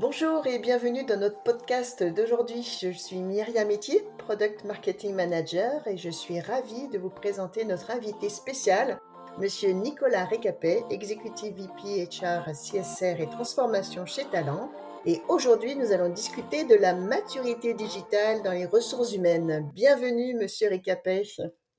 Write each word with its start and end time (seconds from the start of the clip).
Bonjour 0.00 0.44
et 0.48 0.58
bienvenue 0.58 1.04
dans 1.04 1.20
notre 1.20 1.40
podcast 1.44 2.02
d'aujourd'hui. 2.02 2.64
Je 2.64 2.90
suis 2.90 3.18
Myriam 3.18 3.68
Métier, 3.68 4.04
Product 4.18 4.64
Marketing 4.64 5.14
Manager 5.14 5.86
et 5.86 5.96
je 5.96 6.10
suis 6.10 6.40
ravie 6.40 6.88
de 6.88 6.98
vous 6.98 7.10
présenter 7.10 7.64
notre 7.64 7.92
invité 7.92 8.28
spécial, 8.28 8.98
Monsieur 9.38 9.70
Nicolas 9.70 10.24
Récapet, 10.24 10.82
Executive 10.90 11.54
VP 11.54 12.08
HR, 12.10 12.50
CSR 12.50 13.20
et 13.20 13.28
Transformation 13.30 14.04
chez 14.04 14.24
Talent. 14.24 14.68
Et 15.06 15.22
aujourd'hui, 15.28 15.76
nous 15.76 15.92
allons 15.92 16.08
discuter 16.08 16.64
de 16.64 16.74
la 16.74 16.94
maturité 16.94 17.72
digitale 17.74 18.42
dans 18.42 18.50
les 18.50 18.66
ressources 18.66 19.14
humaines. 19.14 19.70
Bienvenue, 19.74 20.34
Monsieur 20.34 20.70
Récapet. 20.70 21.22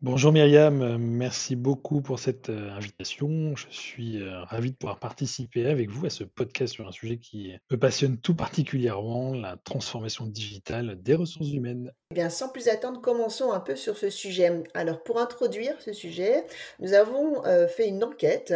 Bonjour 0.06 0.32
Myriam, 0.32 1.00
merci 1.00 1.56
beaucoup 1.56 2.00
pour 2.00 2.20
cette 2.20 2.50
euh, 2.52 2.70
invitation. 2.76 3.56
Je 3.56 3.66
suis 3.72 4.22
euh, 4.22 4.44
ravi 4.44 4.70
de 4.70 4.76
pouvoir 4.76 5.00
participer 5.00 5.66
avec 5.66 5.90
vous 5.90 6.06
à 6.06 6.12
ce 6.12 6.24
podcast 6.24 6.76
sur 6.76 6.88
un 6.88 6.92
sujet 6.92 7.18
qui 7.18 7.54
me 7.72 7.78
passionne 7.80 8.20
tout 8.20 8.36
particulièrement, 8.36 9.34
la 9.34 9.58
transformation 9.58 10.28
digitale 10.28 11.02
des 11.02 11.16
ressources 11.16 11.50
humaines. 11.50 11.92
Eh 12.12 12.14
bien, 12.14 12.30
sans 12.30 12.50
plus 12.50 12.68
attendre, 12.68 13.02
commençons 13.02 13.52
un 13.52 13.60
peu 13.60 13.76
sur 13.76 13.98
ce 13.98 14.12
sujet. 14.12 14.64
Alors, 14.76 15.02
pour 15.02 15.20
introduire 15.20 15.82
ce 15.82 15.92
sujet, 15.92 16.44
nous 16.78 16.94
avons 16.94 17.44
euh, 17.48 17.68
fait 17.68 17.88
une 17.88 18.04
enquête 18.04 18.54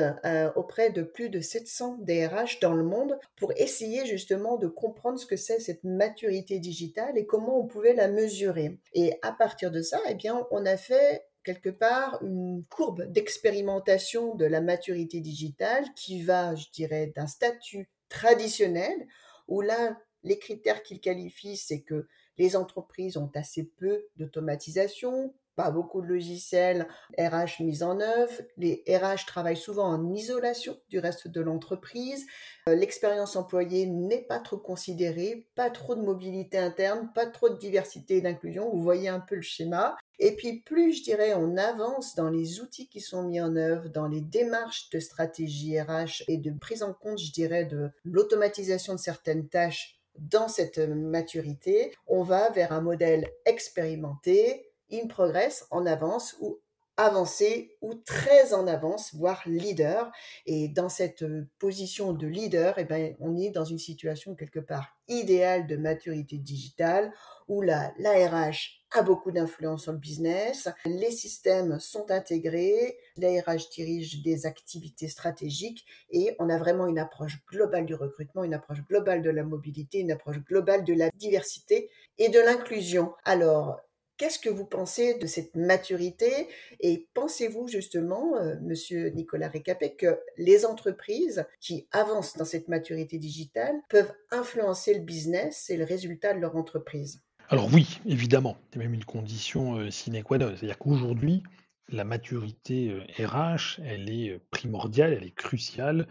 auprès 0.55 0.91
de 0.91 1.01
plus 1.01 1.29
de 1.31 1.41
700 1.41 1.97
DRH 2.01 2.59
dans 2.59 2.75
le 2.75 2.83
monde 2.83 3.17
pour 3.37 3.51
essayer 3.57 4.05
justement 4.05 4.57
de 4.57 4.67
comprendre 4.67 5.17
ce 5.17 5.25
que 5.25 5.35
c'est 5.35 5.59
cette 5.59 5.83
maturité 5.83 6.59
digitale 6.59 7.17
et 7.17 7.25
comment 7.25 7.59
on 7.59 7.65
pouvait 7.65 7.95
la 7.95 8.07
mesurer. 8.07 8.77
Et 8.93 9.17
à 9.23 9.31
partir 9.31 9.71
de 9.71 9.81
ça, 9.81 9.99
eh 10.07 10.13
bien, 10.13 10.45
on 10.51 10.63
a 10.67 10.77
fait 10.77 11.25
quelque 11.43 11.69
part 11.69 12.19
une 12.21 12.63
courbe 12.69 13.11
d'expérimentation 13.11 14.35
de 14.35 14.45
la 14.45 14.61
maturité 14.61 15.21
digitale 15.21 15.85
qui 15.95 16.21
va, 16.21 16.53
je 16.53 16.67
dirais, 16.71 17.11
d'un 17.15 17.25
statut 17.25 17.89
traditionnel 18.09 19.07
où 19.47 19.61
là, 19.61 19.97
les 20.21 20.37
critères 20.37 20.83
qu'il 20.83 20.99
qualifie, 20.99 21.57
c'est 21.57 21.81
que 21.81 22.07
les 22.39 22.55
entreprises 22.55 23.17
ont 23.17 23.29
assez 23.35 23.69
peu 23.77 24.05
d'automatisation, 24.15 25.33
pas 25.59 25.71
beaucoup 25.71 26.01
de 26.01 26.07
logiciels 26.07 26.87
RH 27.17 27.61
mis 27.61 27.83
en 27.83 27.99
œuvre. 27.99 28.31
Les 28.55 28.81
RH 28.87 29.25
travaillent 29.27 29.57
souvent 29.57 29.87
en 29.87 30.13
isolation 30.13 30.77
du 30.87 30.99
reste 30.99 31.27
de 31.27 31.41
l'entreprise. 31.41 32.25
Euh, 32.69 32.75
l'expérience 32.75 33.35
employée 33.35 33.85
n'est 33.85 34.21
pas 34.21 34.39
trop 34.39 34.57
considérée, 34.57 35.49
pas 35.55 35.69
trop 35.69 35.95
de 35.95 36.01
mobilité 36.01 36.57
interne, 36.57 37.11
pas 37.13 37.25
trop 37.25 37.49
de 37.49 37.57
diversité 37.57 38.15
et 38.15 38.21
d'inclusion. 38.21 38.69
Vous 38.69 38.81
voyez 38.81 39.09
un 39.09 39.19
peu 39.19 39.35
le 39.35 39.41
schéma. 39.41 39.97
Et 40.17 40.33
puis 40.37 40.61
plus, 40.61 40.93
je 40.93 41.03
dirais, 41.03 41.33
on 41.33 41.57
avance 41.57 42.15
dans 42.15 42.29
les 42.29 42.61
outils 42.61 42.87
qui 42.87 43.01
sont 43.01 43.23
mis 43.23 43.41
en 43.41 43.57
œuvre, 43.57 43.89
dans 43.89 44.07
les 44.07 44.21
démarches 44.21 44.89
de 44.91 44.99
stratégie 45.01 45.77
RH 45.81 46.23
et 46.29 46.37
de 46.37 46.51
prise 46.57 46.83
en 46.83 46.93
compte, 46.93 47.19
je 47.19 47.33
dirais, 47.33 47.65
de 47.65 47.89
l'automatisation 48.05 48.93
de 48.93 48.99
certaines 48.99 49.49
tâches 49.49 49.98
dans 50.19 50.47
cette 50.47 50.79
maturité, 50.79 51.93
on 52.07 52.23
va 52.23 52.49
vers 52.49 52.71
un 52.71 52.81
modèle 52.81 53.27
expérimenté, 53.45 54.71
in 54.91 55.07
progress, 55.07 55.65
en 55.71 55.85
avance 55.85 56.35
ou 56.39 56.59
avancé 56.99 57.77
ou 57.81 57.93
très 57.93 58.53
en 58.53 58.67
avance, 58.67 59.15
voire 59.15 59.41
leader. 59.45 60.11
Et 60.45 60.67
dans 60.67 60.89
cette 60.89 61.23
position 61.57 62.11
de 62.11 62.27
leader, 62.27 62.75
eh 62.77 62.83
ben, 62.83 63.15
on 63.19 63.37
est 63.37 63.51
dans 63.51 63.63
une 63.63 63.79
situation 63.79 64.35
quelque 64.35 64.59
part 64.59 64.97
idéale 65.07 65.65
de 65.65 65.77
maturité 65.77 66.37
digitale 66.37 67.11
où 67.47 67.61
la, 67.61 67.93
l'ARH 67.97 68.83
a 68.91 69.01
beaucoup 69.01 69.31
d'influence 69.31 69.83
sur 69.83 69.91
le 69.91 69.97
business, 69.97 70.67
les 70.85 71.11
systèmes 71.11 71.79
sont 71.79 72.11
intégrés, 72.11 72.97
l'ARH 73.17 73.69
dirige 73.71 74.21
des 74.21 74.45
activités 74.45 75.07
stratégiques 75.07 75.85
et 76.11 76.35
on 76.39 76.49
a 76.49 76.57
vraiment 76.57 76.85
une 76.85 76.99
approche 76.99 77.39
globale 77.49 77.85
du 77.85 77.95
recrutement, 77.95 78.43
une 78.43 78.53
approche 78.53 78.83
globale 78.87 79.21
de 79.21 79.29
la 79.29 79.43
mobilité, 79.43 79.99
une 79.99 80.11
approche 80.11 80.39
globale 80.39 80.83
de 80.83 80.93
la 80.93 81.09
diversité 81.11 81.89
et 82.17 82.29
de 82.29 82.39
l'inclusion. 82.39 83.13
Alors, 83.25 83.79
Qu'est-ce 84.19 84.37
que 84.37 84.49
vous 84.49 84.65
pensez 84.65 85.17
de 85.17 85.25
cette 85.25 85.55
maturité 85.55 86.49
et 86.81 87.07
pensez-vous 87.13 87.69
justement, 87.69 88.35
euh, 88.35 88.55
Monsieur 88.61 89.07
Nicolas 89.11 89.47
Récapé, 89.47 89.95
que 89.95 90.19
les 90.37 90.65
entreprises 90.65 91.45
qui 91.61 91.87
avancent 91.91 92.35
dans 92.35 92.43
cette 92.43 92.67
maturité 92.67 93.17
digitale 93.17 93.75
peuvent 93.87 94.11
influencer 94.31 94.93
le 94.93 94.99
business 94.99 95.69
et 95.69 95.77
le 95.77 95.85
résultat 95.85 96.33
de 96.33 96.39
leur 96.39 96.57
entreprise? 96.57 97.21
Alors 97.47 97.73
oui, 97.73 98.01
évidemment, 98.05 98.57
c'est 98.73 98.79
même 98.79 98.93
une 98.93 99.05
condition 99.05 99.77
euh, 99.77 99.89
sine 99.89 100.21
qua 100.21 100.37
non. 100.37 100.49
C'est-à-dire 100.49 100.79
qu'aujourd'hui, 100.79 101.41
la 101.87 102.03
maturité 102.03 102.93
RH, 103.19 103.79
euh, 103.79 103.83
elle 103.85 104.09
est 104.09 104.37
primordiale, 104.51 105.13
elle 105.13 105.23
est 105.23 105.35
cruciale 105.35 106.09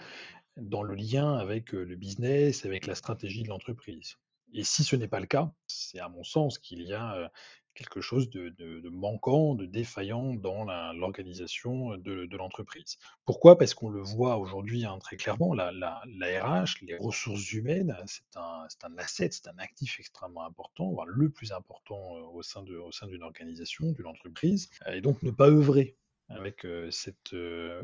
dans 0.57 0.83
le 0.83 0.95
lien 0.95 1.35
avec 1.35 1.73
le 1.73 1.95
business, 1.95 2.65
avec 2.65 2.87
la 2.87 2.95
stratégie 2.95 3.43
de 3.43 3.49
l'entreprise. 3.49 4.17
Et 4.55 4.65
si 4.65 4.83
ce 4.83 4.97
n'est 4.97 5.09
pas 5.09 5.21
le 5.21 5.27
cas, 5.27 5.53
c'est 5.67 6.01
à 6.01 6.09
mon 6.09 6.25
sens 6.25 6.59
qu'il 6.59 6.81
y 6.81 6.95
a 6.95 7.31
quelque 7.79 8.01
chose 8.01 8.29
de, 8.29 8.89
manquant, 8.91 9.55
de 9.55 9.65
défaillant 9.65 10.35
dans 10.35 10.65
l'organisation 10.95 11.97
de, 11.97 12.37
l'entreprise. 12.37 12.99
Pourquoi? 13.25 13.57
Parce 13.57 13.73
qu'on 13.75 13.89
le 13.89 14.03
voit 14.03 14.37
aujourd'hui 14.37 14.85
hein, 14.85 14.99
très 14.99 15.17
clairement, 15.17 15.55
la, 15.55 16.03
RH, 16.03 16.83
les 16.83 16.97
ressources 16.97 17.53
humaines, 17.53 17.97
c'est 18.07 18.37
un, 18.37 18.67
un, 18.83 18.99
asset, 18.99 19.31
c'est 19.31 19.47
un 19.47 19.59
actif 19.59 20.01
extrêmement 20.01 20.45
important, 20.45 20.91
voire 20.91 21.07
le 21.07 21.31
plus 21.31 21.53
important 21.53 22.17
euh, 22.17 22.23
au 22.33 22.43
sein 22.43 22.63
d'une 22.63 23.23
organisation, 23.23 23.93
d'une 23.93 24.07
entreprise. 24.07 24.69
Et 24.93 25.01
donc 25.01 25.23
ne 25.23 25.31
pas 25.31 25.49
œuvrer 25.49 25.97
avec 26.29 26.67
euh, 26.67 26.91
cette 26.91 27.33
euh, 27.33 27.83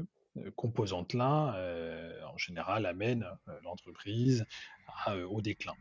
composante-là, 0.57 1.55
en 2.33 2.37
général, 2.37 2.87
amène 2.87 3.25
l'entreprise 3.63 4.45
au 5.31 5.41
déclin. 5.41 5.75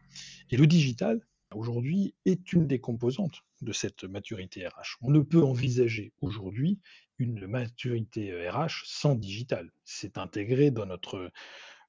Et 0.52 0.58
le 0.58 0.68
digital, 0.68 1.20
aujourd'hui, 1.56 2.16
est 2.26 2.54
une 2.54 2.68
des 2.68 2.80
composantes 2.80 3.42
de 3.62 3.72
cette 3.72 4.04
maturité 4.04 4.68
RH. 4.68 4.98
On 5.02 5.12
ne 5.12 5.22
peut 5.22 5.44
envisager 5.44 6.14
aujourd'hui 6.22 6.80
une 7.20 7.48
maturité 7.48 8.50
RH 8.50 8.84
sans 8.86 9.16
digital. 9.16 9.72
C'est 9.84 10.18
intégré 10.18 10.72
dans 10.72 10.86
notre 10.86 11.32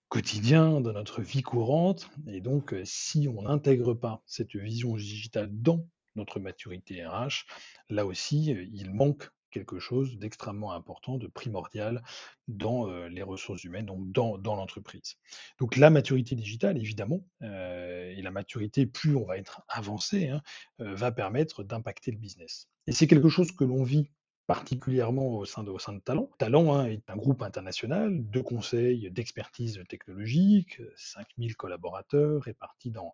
quotidien, 0.08 0.80
dans 0.80 0.92
notre 0.92 1.22
vie 1.22 1.42
courante. 1.42 2.10
Et 2.28 2.40
donc, 2.40 2.74
si 2.84 3.28
on 3.28 3.42
n'intègre 3.42 3.94
pas 3.94 4.22
cette 4.26 4.54
vision 4.54 4.96
digitale 4.96 5.48
dans 5.50 5.86
notre 6.14 6.38
maturité 6.38 7.04
RH, 7.04 7.46
là 7.90 8.06
aussi, 8.06 8.54
il 8.72 8.92
manque 8.92 9.30
quelque 9.54 9.78
chose 9.78 10.18
d'extrêmement 10.18 10.72
important, 10.72 11.16
de 11.16 11.28
primordial 11.28 12.02
dans 12.48 12.86
les 13.06 13.22
ressources 13.22 13.64
humaines, 13.64 13.86
donc 13.86 14.10
dans, 14.12 14.36
l'entreprise. 14.56 15.16
Donc 15.58 15.76
la 15.76 15.88
maturité 15.90 16.34
digitale, 16.34 16.76
évidemment, 16.76 17.24
et 17.40 18.20
la 18.20 18.30
maturité, 18.30 18.84
plus 18.84 19.16
on 19.16 19.24
va 19.24 19.38
être 19.38 19.62
avancé, 19.68 20.28
hein, 20.28 20.42
va 20.78 21.12
permettre 21.12 21.62
d'impacter 21.62 22.10
le 22.10 22.18
business. 22.18 22.68
Et 22.86 22.92
c'est 22.92 23.06
quelque 23.06 23.28
chose 23.28 23.52
que 23.52 23.64
l'on 23.64 23.84
vit 23.84 24.10
particulièrement 24.46 25.38
au 25.38 25.44
sein 25.44 25.62
de, 25.62 25.70
au 25.70 25.78
sein 25.78 25.94
de 25.94 26.00
Talent. 26.00 26.28
Talent 26.38 26.74
hein, 26.74 26.86
est 26.86 27.08
un 27.08 27.16
groupe 27.16 27.42
international 27.42 28.28
de 28.30 28.40
conseils, 28.40 29.10
d'expertise 29.10 29.82
technologique, 29.88 30.82
5000 30.96 31.56
collaborateurs 31.56 32.42
répartis 32.42 32.90
dans 32.90 33.12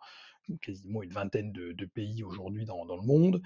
quasiment 0.60 1.02
une 1.02 1.12
vingtaine 1.12 1.52
de, 1.52 1.86
pays 1.86 2.24
aujourd'hui 2.24 2.64
dans, 2.64 2.84
dans, 2.84 2.96
le 2.96 3.06
monde 3.06 3.40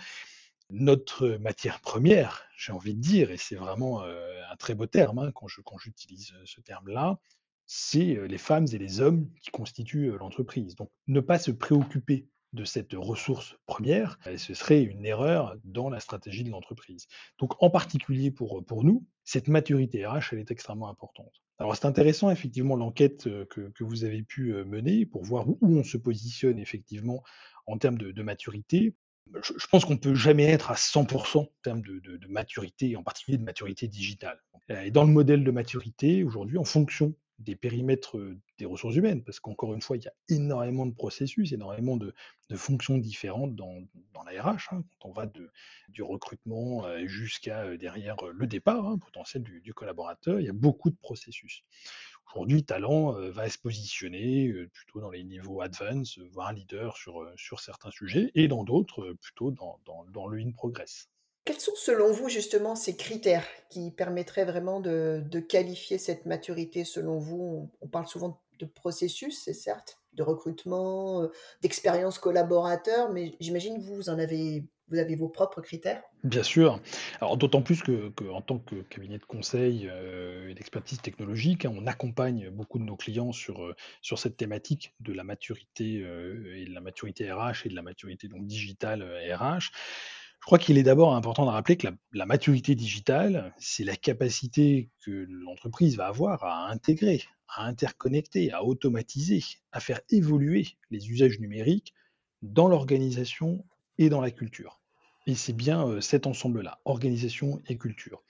notre 0.71 1.29
matière 1.41 1.81
première, 1.81 2.43
j'ai 2.57 2.73
envie 2.73 2.95
de 2.95 3.01
dire, 3.01 3.31
et 3.31 3.37
c'est 3.37 3.57
vraiment 3.57 4.03
un 4.03 4.57
très 4.57 4.75
beau 4.75 4.87
terme 4.87 5.19
hein, 5.19 5.33
quand, 5.33 5.79
j'utilise 5.79 6.33
ce 6.45 6.61
terme-là, 6.61 7.19
c'est 7.67 8.19
les 8.27 8.39
femmes 8.39 8.67
et 8.73 8.79
les 8.79 9.01
hommes 9.01 9.31
qui 9.41 9.51
constituent 9.51 10.17
l'entreprise. 10.19 10.75
Donc 10.75 10.91
ne 11.07 11.21
pas 11.21 11.39
se 11.39 11.51
préoccuper 11.51 12.29
de 12.53 12.65
cette 12.65 12.93
ressource 12.93 13.57
première, 13.67 14.19
ce 14.37 14.55
serait 14.55 14.83
une 14.83 15.05
erreur 15.05 15.57
dans 15.65 15.91
la 15.91 15.99
stratégie 15.99 16.45
de 16.45 16.51
l'entreprise. 16.51 17.09
Donc 17.39 17.61
en 17.63 17.69
particulier 17.69 18.31
pour, 18.31 18.85
nous, 18.85 19.05
cette 19.25 19.49
maturité 19.49 20.07
RH, 20.07 20.33
elle 20.33 20.39
est 20.39 20.51
extrêmement 20.51 20.89
importante. 20.89 21.33
Alors 21.59 21.75
c'est 21.75 21.87
intéressant 21.87 22.31
effectivement 22.31 22.77
l'enquête 22.77 23.25
que, 23.49 23.73
vous 23.81 24.05
avez 24.05 24.23
pu 24.23 24.53
mener 24.65 25.05
pour 25.05 25.25
voir 25.25 25.49
où 25.49 25.59
on 25.63 25.83
se 25.83 25.97
positionne 25.97 26.59
effectivement 26.59 27.23
en 27.67 27.79
termes 27.79 27.99
de 27.99 28.23
maturité 28.23 28.95
je, 29.43 29.67
pense 29.69 29.85
qu'on 29.85 29.95
ne 29.95 29.99
peut 29.99 30.15
jamais 30.15 30.45
être 30.45 30.71
à 30.71 30.75
100% 30.75 31.39
en 31.39 31.49
termes 31.63 31.83
de, 31.83 32.27
maturité, 32.29 32.97
en 32.97 33.03
particulier 33.03 33.39
de 33.39 33.45
maturité 33.45 33.89
digitale. 33.89 34.41
Et 34.69 34.91
dans 34.91 35.05
le 35.05 35.13
modèle 35.13 35.45
de 35.45 35.51
maturité, 35.51 36.25
aujourd'hui, 36.25 36.59
en 36.59 36.65
fonction 36.65 37.15
des 37.41 37.57
périmètres 37.57 38.17
des 38.59 38.65
ressources 38.65 38.95
humaines, 38.95 39.25
parce 39.25 39.41
qu'encore 39.41 39.75
une 39.75 39.83
fois, 39.83 39.97
il 39.97 40.05
y 40.05 40.09
a 40.09 40.13
énormément 40.29 40.87
de 40.87 40.95
processus, 40.95 41.53
énormément 41.53 41.97
de, 41.97 42.15
fonctions 42.55 42.99
différentes 42.99 43.57
dans, 43.57 43.75
la 44.25 44.43
RH, 44.43 44.69
hein, 44.71 44.85
quand 45.01 45.09
on 45.09 45.13
va 45.13 45.27
du 45.89 46.03
recrutement 46.03 46.85
jusqu'à 47.05 47.77
derrière 47.77 48.17
le 48.33 48.47
départ 48.47 48.87
hein, 48.87 48.99
potentiel 48.99 49.43
du, 49.43 49.75
collaborateur, 49.75 50.39
il 50.41 50.47
y 50.47 50.51
a 50.51 50.55
beaucoup 50.55 50.91
de 50.91 50.97
processus. 50.97 51.65
Aujourd'hui, 52.31 52.65
Talent 52.65 53.13
va 53.31 53.49
se 53.49 53.59
positionner 53.59 54.53
plutôt 54.73 55.01
dans 55.01 55.11
les 55.11 55.23
niveaux 55.23 55.61
advance, 55.61 56.19
voire 56.33 56.53
leader 56.53 56.97
sur, 56.97 57.31
sur 57.37 57.61
certains 57.61 57.91
sujets, 57.91 58.33
et 58.35 58.49
dans 58.49 58.65
d'autres, 58.65 59.13
plutôt 59.21 59.51
dans, 59.53 59.79
dans, 60.13 60.27
le 60.27 60.39
in 60.41 60.51
progress. 60.51 61.09
Quels 61.45 61.61
sont 61.61 61.75
selon 61.77 62.11
vous 62.11 62.29
justement 62.29 62.75
ces 62.75 62.97
critères 62.97 63.47
qui 63.69 63.91
permettraient 63.91 64.47
vraiment 64.47 64.81
de, 64.81 65.23
de 65.31 65.41
qualifier 65.41 65.99
cette 65.99 66.27
maturité 66.27 66.85
selon 66.85 67.19
vous? 67.19 67.71
On, 67.83 67.87
parle 67.87 68.09
souvent 68.09 68.43
de 68.59 68.67
processus, 68.67 69.43
c'est 69.45 69.55
certes, 69.55 70.01
de 70.15 70.23
recrutement, 70.23 71.29
d'expérience 71.63 72.19
collaborateur, 72.19 73.13
mais 73.13 73.37
j'imagine 73.41 73.79
vous, 73.79 73.95
vous 73.95 74.09
en 74.09 74.19
avez 74.19 74.65
vous 74.89 74.99
avez 74.99 75.17
vos 75.17 75.29
propres 75.29 75.61
critères? 75.61 76.03
Bien 76.23 76.43
sûr. 76.43 76.81
Alors 77.21 77.37
d'autant 77.37 77.61
plus 77.61 77.83
que 77.83 78.09
qu'en 78.09 78.41
tant 78.41 78.59
que 78.59 78.77
cabinet 78.77 79.19
de 79.19 79.25
conseil, 79.27 79.89
heu, 79.89 80.49
et 80.49 80.55
d'expertise 80.55 81.03
technologique, 81.03 81.67
hein, 81.67 81.73
on 81.77 81.87
accompagne 81.87 82.49
beaucoup 82.49 82.79
de 82.79 82.85
nos 82.85 82.97
clients 82.97 83.31
sur, 83.33 83.63
heu, 83.63 83.75
sur 84.01 84.19
cette 84.19 84.39
thématique 84.39 84.95
de 85.01 85.13
la 85.13 85.23
maturité, 85.23 85.99
heu, 86.01 86.57
et 86.57 86.65
de 86.65 86.73
la 86.73 86.81
maturité 86.81 87.31
RH 87.31 87.67
et 87.67 87.69
de 87.69 87.75
la 87.75 87.83
maturité 87.83 88.29
donc 88.29 88.47
digitale, 88.47 89.03
RH. 89.03 89.71
Je 90.41 90.47
crois 90.47 90.59
qu'il 90.59 90.79
est 90.79 90.83
d'abord 90.83 91.15
important 91.15 91.45
de 91.45 91.51
rappeler 91.51 91.77
que 91.77 91.89
la 92.13 92.25
maturité 92.27 92.75
digitale, 92.75 93.53
c'est 93.59 93.85
la 93.85 93.97
capacité 93.97 94.91
que 95.05 95.27
l'entreprise 95.29 95.97
va 95.99 96.07
avoir 96.07 96.43
à 96.45 96.71
intégrer, 96.71 97.23
à 97.49 97.67
interconnecter, 97.67 98.51
à 98.51 98.65
automatiser, 98.65 99.43
à 99.73 99.81
faire 99.81 100.01
évoluer 100.11 100.69
les 100.91 101.11
usages 101.11 101.39
numériques 101.39 101.93
dans 102.43 102.69
l'organisation 102.69 103.65
et 103.99 104.09
dans 104.09 104.21
la 104.21 104.31
culture. 104.31 104.81
Et 105.27 105.35
c'est 105.35 105.55
bien, 105.55 105.87
heu, 105.89 106.01
cet 106.03 106.27
ensemble-là, 106.27 106.81
organisation 106.85 107.63
et 107.69 107.79
culture. 107.79 108.23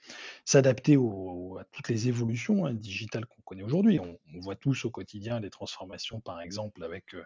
S'adapter 0.45 0.95
à 0.95 1.63
toutes 1.71 1.89
les 1.89 2.07
évolutions, 2.07 2.65
hein, 2.65 2.73
digitales 2.73 3.25
qu'on 3.25 3.41
connaît 3.43 3.63
aujourd'hui. 3.63 3.99
On 3.99 4.17
voit 4.39 4.55
tous 4.55 4.85
au 4.85 4.91
quotidien 4.91 5.39
les 5.41 5.49
transformations, 5.49 6.21
par 6.21 6.39
exemple, 6.41 6.83
avec, 6.83 7.13
heu 7.13 7.23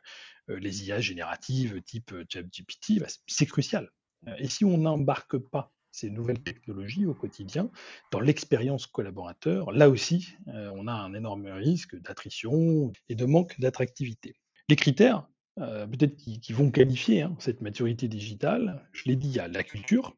heu, 0.49 0.55
les 0.55 0.87
IA 0.87 0.99
génératives 1.01 1.81
type, 1.83 2.13
ChatGPT, 2.29 2.99
bah, 2.99 3.07
c'est 3.27 3.45
crucial. 3.45 3.91
Et 4.37 4.49
si 4.49 4.65
on 4.65 4.77
n'embarque 4.77 5.37
pas 5.37 5.71
ces 5.91 6.09
nouvelles 6.09 6.41
technologies 6.41 7.05
au 7.05 7.13
quotidien 7.13 7.71
dans 8.11 8.19
l'expérience 8.19 8.85
collaborateur, 8.85 9.71
là 9.71 9.89
aussi, 9.89 10.35
on 10.47 10.87
a 10.87 10.93
un 10.93 11.13
énorme 11.13 11.47
risque 11.47 11.95
d'attrition 12.01 12.91
et 13.07 13.15
de 13.15 13.25
manque 13.25 13.59
d'attractivité. 13.59 14.35
Les 14.67 14.75
critères, 14.75 15.27
heu, 15.59 15.87
peut-être 15.87 16.15
qui 16.15 16.53
vont 16.53 16.71
qualifier, 16.71 17.23
hein, 17.23 17.35
cette 17.39 17.61
maturité 17.61 18.07
digitale, 18.07 18.87
je 18.91 19.03
l'ai 19.05 19.15
dit, 19.15 19.29
il 19.29 19.35
y 19.35 19.39
a 19.39 19.47
la 19.47 19.63
culture, 19.63 20.15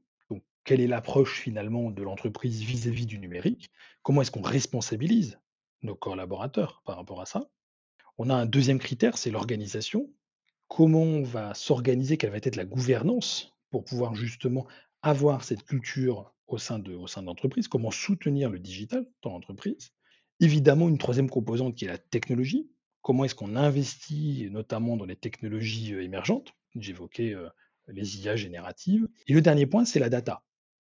quelle 0.63 0.81
est 0.81 0.87
l'approche 0.87 1.39
finalement 1.39 1.89
de 1.91 2.03
l'entreprise 2.03 2.61
vis-à-vis 2.61 3.05
du 3.05 3.17
numérique? 3.19 3.71
Comment 4.03 4.21
est-ce 4.21 4.31
qu'on 4.31 4.41
responsabilise 4.41 5.39
nos 5.81 5.95
collaborateurs 5.95 6.83
par 6.85 6.97
rapport 6.97 7.21
à 7.21 7.25
ça? 7.25 7.49
On 8.17 8.29
a 8.29 8.35
un 8.35 8.45
deuxième 8.45 8.79
critère, 8.79 9.17
c'est 9.17 9.31
l'organisation. 9.31 10.09
Comment 10.67 11.01
on 11.01 11.23
va 11.23 11.53
s'organiser? 11.53 12.17
Quelle 12.17 12.29
va 12.29 12.37
être 12.37 12.55
la 12.55 12.65
gouvernance 12.65 13.55
pour 13.71 13.83
pouvoir 13.83 14.13
justement 14.15 14.67
avoir 15.01 15.43
cette 15.43 15.63
culture 15.63 16.33
au 16.47 16.57
sein 16.57 16.79
de 16.79 16.91
l'entreprise? 17.25 17.67
Comment 17.67 17.91
soutenir 17.91 18.49
le 18.49 18.59
digital 18.59 19.07
dans 19.23 19.31
l'entreprise? 19.31 19.91
Évidemment, 20.39 20.89
une 20.89 20.97
troisième 20.97 21.29
composante 21.29 21.75
qui 21.75 21.85
est 21.85 21.89
la 21.89 21.97
technologie. 21.97 22.69
Comment 23.01 23.25
est-ce 23.25 23.35
qu'on 23.35 23.55
investit 23.55 24.47
notamment 24.51 24.97
dans 24.97 25.05
les 25.05 25.15
technologies, 25.15 25.93
heu, 25.93 26.03
émergentes? 26.03 26.53
J'évoquais, 26.75 27.33
heu, 27.33 27.49
les 27.87 28.21
IA 28.21 28.35
génératives 28.35 29.07
et 29.27 29.33
le 29.33 29.41
dernier 29.41 29.65
point, 29.65 29.85
c'est 29.85 29.99
la 29.99 30.09
data. 30.09 30.43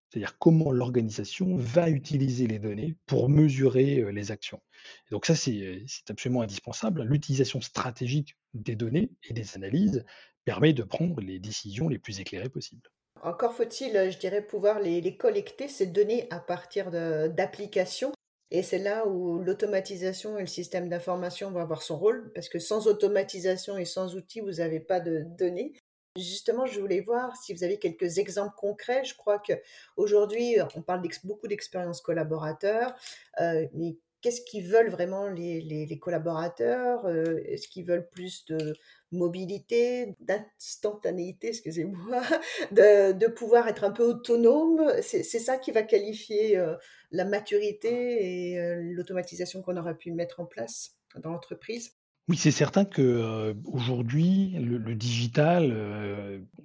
C'est-à-dire 0.08 0.38
comment 0.38 0.70
l'organisation 0.70 1.56
va 1.56 1.90
utiliser 1.90 2.46
les 2.46 2.60
données 2.60 2.94
pour 3.06 3.28
mesurer, 3.28 4.00
heu, 4.00 4.10
les 4.10 4.30
actions. 4.30 4.62
Donc 5.10 5.26
ça, 5.26 5.34
c'est, 5.34 5.84
absolument 6.08 6.42
indispensable. 6.42 7.02
L'utilisation 7.02 7.60
stratégique 7.60 8.36
des 8.54 8.76
données 8.76 9.10
et 9.28 9.32
des 9.32 9.56
analyses 9.56 10.04
permet 10.44 10.72
de 10.72 10.84
prendre 10.84 11.20
les 11.20 11.40
décisions 11.40 11.88
les 11.88 11.98
plus 11.98 12.20
éclairées 12.20 12.48
possibles. 12.48 12.88
Encore 13.22 13.54
faut-il, 13.54 14.10
je 14.10 14.18
dirais, 14.18 14.42
pouvoir 14.42 14.78
les 14.78 15.00
les 15.00 15.16
collecter, 15.16 15.66
ces 15.66 15.86
données, 15.86 16.28
à 16.30 16.38
partir 16.38 16.90
d'applications 16.90 18.12
et 18.58 18.62
c'est 18.62 18.78
là 18.78 19.06
où 19.06 19.38
l'automatisation 19.38 20.38
et 20.38 20.42
le 20.42 20.46
système 20.46 20.88
d'information 20.88 21.50
vont 21.50 21.60
avoir 21.60 21.82
son 21.82 21.98
rôle, 21.98 22.32
parce 22.34 22.48
que 22.48 22.58
sans 22.58 22.86
automatisation 22.86 23.76
et 23.78 23.84
sans 23.84 24.14
outils, 24.16 24.40
vous 24.40 24.60
avez 24.60 24.80
pas 24.80 25.00
de 25.00 25.24
données. 25.38 25.74
Justement, 26.16 26.64
je 26.64 26.80
voulais 26.80 27.00
voir 27.00 27.36
si 27.36 27.52
vous 27.52 27.64
avez 27.64 27.78
quelques 27.78 28.18
exemples 28.18 28.54
concrets. 28.56 29.04
Je 29.04 29.16
crois 29.16 29.40
qu'aujourd'hui, 29.40 30.56
on 30.76 30.82
parle 30.82 31.02
beaucoup 31.24 31.48
d'expérience 31.48 32.00
collaborateur, 32.00 32.94
heu, 33.40 33.68
mais 33.74 33.98
qu'est-ce 34.20 34.42
qu'ils 34.42 34.68
veulent 34.68 34.90
vraiment 34.90 35.28
les 35.28 35.98
collaborateurs? 36.00 37.06
Heu, 37.06 37.42
est-ce 37.46 37.66
qu'ils 37.68 37.84
veulent 37.86 38.08
plus 38.08 38.44
de 38.46 38.78
mobilité, 39.14 40.14
d'instantanéité, 40.20 41.48
excusez-moi, 41.48 42.22
de 42.72 43.26
pouvoir 43.28 43.68
être 43.68 43.84
un 43.84 43.90
peu 43.92 44.04
autonome? 44.04 44.92
C'est 45.02 45.22
ça 45.24 45.58
qui 45.58 45.70
va 45.72 45.82
qualifier, 45.82 46.56
heu, 46.58 46.76
la 47.10 47.24
maturité 47.24 48.50
et 48.52 48.58
heu, 48.60 48.80
l'automatisation 48.82 49.62
qu'on 49.62 49.76
aura 49.76 49.94
pu 49.94 50.12
mettre 50.12 50.40
en 50.40 50.46
place 50.46 50.96
dans 51.16 51.30
l'entreprise? 51.30 51.96
Oui, 52.28 52.38
c'est 52.38 52.50
certain 52.50 52.86
que, 52.86 53.02
heu, 53.02 53.56
aujourd'hui, 53.66 54.50
le 54.58 54.94
digital, 54.94 55.70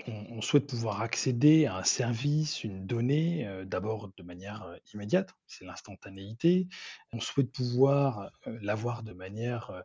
on 0.07 0.41
souhaite 0.41 0.67
pouvoir 0.67 1.01
accéder 1.01 1.65
à 1.65 1.77
un 1.77 1.83
service, 1.83 2.63
une 2.63 2.85
donnée, 2.85 3.45
d'abord 3.65 4.11
de 4.15 4.23
manière, 4.23 4.77
immédiate, 4.93 5.31
c'est 5.47 5.65
l'instantanéité. 5.65 6.67
On 7.11 7.19
souhaite 7.19 7.51
pouvoir, 7.51 8.31
l'avoir 8.45 9.03
de 9.03 9.13
manière, 9.13 9.83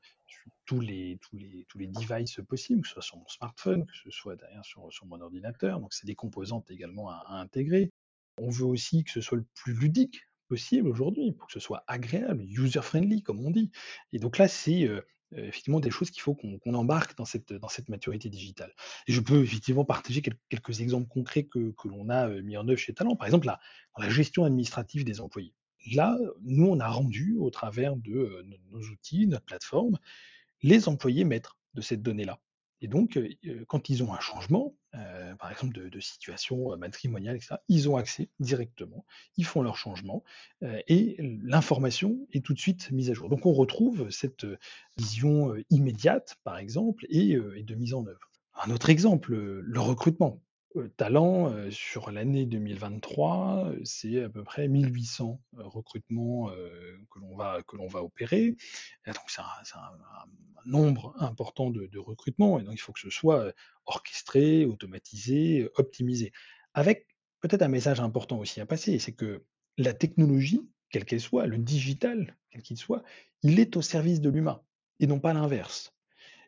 tous 0.67 0.81
les 0.81 1.19
tous 1.21 1.37
les 1.37 1.87
devices 1.89 2.41
possibles, 2.49 2.83
que 2.83 2.89
ce 2.89 2.95
soit 2.95 3.03
sur 3.03 3.17
mon 3.19 3.29
smartphone, 3.29 3.87
que 3.87 3.97
ce 3.97 4.11
soit 4.11 4.37
derrière 4.37 4.65
sur 4.65 4.93
sur 4.93 5.07
mon 5.07 5.21
ordinateur, 5.21 5.81
donc 5.81 5.93
c'est 5.93 6.07
des 6.07 6.15
composantes 6.15 6.71
également 6.71 7.11
à 7.11 7.25
intégrer. 7.41 7.91
On 8.39 8.51
veut 8.51 8.65
aussi 8.65 9.05
que 9.05 9.11
ce 9.11 9.21
soit 9.21 9.39
le 9.39 9.47
plus 9.55 9.75
ludique 9.75 10.23
possible 10.49 10.89
aujourd'hui, 10.89 11.33
pour 11.33 11.47
que 11.47 11.53
ce 11.53 11.61
soit 11.61 11.85
agréable, 11.87 12.45
user 12.45 12.83
friendly 12.83 13.23
comme 13.23 13.45
on 13.45 13.51
dit. 13.51 13.71
Et 14.13 14.19
donc 14.19 14.39
là, 14.39 14.49
c'est, 14.49 14.85
heu 14.85 15.07
heu, 15.33 15.45
effectivement 15.45 15.81
des 15.81 15.91
choses 15.91 16.11
qu'il 16.11 16.23
faut 16.23 16.35
qu'on 16.35 16.75
embarque 16.75 17.17
dans 17.17 17.25
cette, 17.25 17.53
maturité 17.89 18.29
digitale. 18.29 18.73
Et 19.07 19.13
je 19.13 19.21
peux 19.21 19.43
effectivement 19.43 19.85
partager 19.85 20.23
quel 20.23 20.37
quelques 20.49 20.81
exemples 20.81 21.09
concrets 21.09 21.45
que 21.45 21.73
l'on 21.85 22.09
a, 22.09 22.29
heu, 22.29 22.43
mis 22.43 22.57
en 22.57 22.69
œuvre 22.69 22.79
chez 22.79 22.95
Talent. 22.95 23.17
Par 23.17 23.27
exemple, 23.27 23.47
la 23.47 24.11
gestion 24.11 24.45
administrative 24.45 25.05
des 25.05 25.21
employés. 25.21 25.55
Là, 25.93 26.19
nous, 26.43 26.67
on 26.67 26.81
a 26.81 26.89
rendu 26.89 27.37
au 27.39 27.51
travers 27.51 27.97
de, 27.97 28.47
nos 28.71 28.81
outils, 28.81 29.27
notre 29.27 29.45
plateforme, 29.45 29.99
les 30.63 30.89
employés 30.89 31.25
maîtres 31.25 31.59
de 31.75 31.81
cette 31.81 32.03
donnée-là. 32.03 32.41
Et 32.81 32.89
donc, 32.89 33.19
quand 33.69 33.89
ils 33.89 34.03
ont 34.03 34.13
un 34.13 34.21
changement, 34.21 34.77
heu, 34.95 35.37
par 35.39 35.51
exemple 35.51 35.89
de 35.89 36.01
situation, 36.01 36.77
matrimoniale 36.77 37.37
et 37.37 37.41
cetera, 37.41 37.61
ils 37.69 37.89
ont 37.89 37.97
accès 37.97 38.29
directement, 38.41 39.07
ils 39.37 39.47
font 39.47 39.63
leur 39.63 39.77
changement, 39.77 40.23
heu, 40.63 40.83
et 40.87 41.17
l'information 41.43 42.27
est 42.33 42.45
tout 42.45 42.53
de 42.53 42.59
suite 42.59 42.91
mise 42.91 43.11
à 43.11 43.15
jour. 43.15 43.31
Donc 43.31 43.47
on 43.47 43.53
retrouve 43.53 44.11
cette, 44.11 44.47
vision, 44.99 45.55
immédiate, 45.71 46.37
par 46.45 46.59
exemple 46.59 47.07
et 47.09 47.37
de 47.37 47.75
mise 47.75 47.95
en 47.95 48.07
œuvre. 48.07 48.31
Un 48.63 48.71
autre 48.71 48.91
exemple, 48.91 49.35
le 49.35 49.81
recrutement. 49.81 50.41
Heu, 50.77 50.89
Talent, 50.97 51.51
heu, 51.53 51.71
sur 51.71 52.11
l'année 52.11 52.47
2023, 52.47 53.71
heu, 53.73 53.81
c'est 53.85 54.23
à 54.23 54.29
peu 54.29 54.43
près 54.43 54.67
1 54.67 54.83
800, 54.89 55.41
heu, 55.59 55.63
recrutements, 55.67 56.51
heu, 56.51 56.99
que 57.11 57.19
l'on 57.21 57.37
va 57.37 57.63
que 57.63 57.77
l'on 57.77 57.87
va 57.87 58.03
opérer. 58.03 58.57
Donc 59.07 59.17
c'est 59.29 59.41
un 59.43 59.47
nombre 60.67 61.15
important 61.19 61.71
de 61.71 61.99
recrutements 61.99 62.59
et 62.59 62.65
donc 62.65 62.75
il 62.75 62.79
faut 62.81 62.93
que 62.93 63.01
ce 63.01 63.11
soit, 63.11 63.53
orchestré, 63.87 64.65
automatisé, 64.65 65.69
optimisé. 65.77 66.33
Avec 66.75 67.07
peut-être 67.41 67.63
un 67.63 67.69
message 67.69 68.01
important 68.01 68.39
aussi 68.39 68.61
à 68.61 68.67
passer, 68.67 68.99
c'est 68.99 69.13
que 69.13 69.45
la 69.79 69.93
technologie, 69.95 70.61
quelle 70.91 71.05
qu'elle 71.05 71.21
soit, 71.21 71.47
le 71.47 71.59
digital, 71.59 72.37
quel 72.51 72.63
qu'il 72.63 72.79
soit, 72.79 73.03
il 73.43 73.61
est 73.61 73.77
au 73.77 73.83
service 73.83 74.21
de 74.21 74.31
l'humain 74.31 74.63
et 75.01 75.07
non 75.07 75.21
pas 75.21 75.35
l'inverse. 75.35 75.93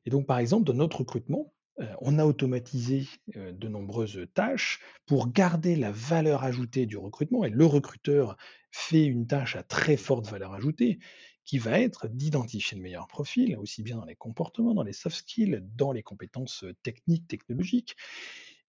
Et 0.07 0.11
donc, 0.11 0.27
par 0.27 0.39
exemple, 0.39 0.65
dans 0.65 0.75
notre 0.75 1.01
recrutement, 1.01 1.55
on 2.01 2.19
a 2.19 2.25
automatisé, 2.25 3.07
de 3.35 3.69
nombreuses 3.69 4.27
tâches 4.35 4.81
pour 5.07 5.31
garder 5.31 5.77
la 5.77 5.91
valeur 5.91 6.45
ajoutée 6.45 6.87
du 6.87 6.97
recrutement 6.97 7.45
et 7.45 7.51
le 7.51 7.67
recruteur 7.67 8.37
fait 8.71 9.05
une 9.05 9.27
tâche 9.27 9.57
à 9.57 9.63
très 9.63 9.97
forte 9.97 10.27
valeur 10.27 10.53
ajoutée, 10.55 10.99
qui 11.45 11.59
va 11.59 11.81
être 11.81 12.09
d'identifier 12.09 12.77
le 12.77 12.83
meilleur 12.83 13.07
profil, 13.07 13.57
aussi 13.57 13.83
bien 13.83 13.97
dans 13.97 14.05
les 14.05 14.17
comportements, 14.17 14.75
dans 14.75 14.83
les 14.83 14.93
soft 14.93 15.17
skills, 15.17 15.63
dans 15.77 15.93
les 15.93 16.03
compétences, 16.03 16.65
techniques, 16.83 17.29
technologiques. 17.29 17.97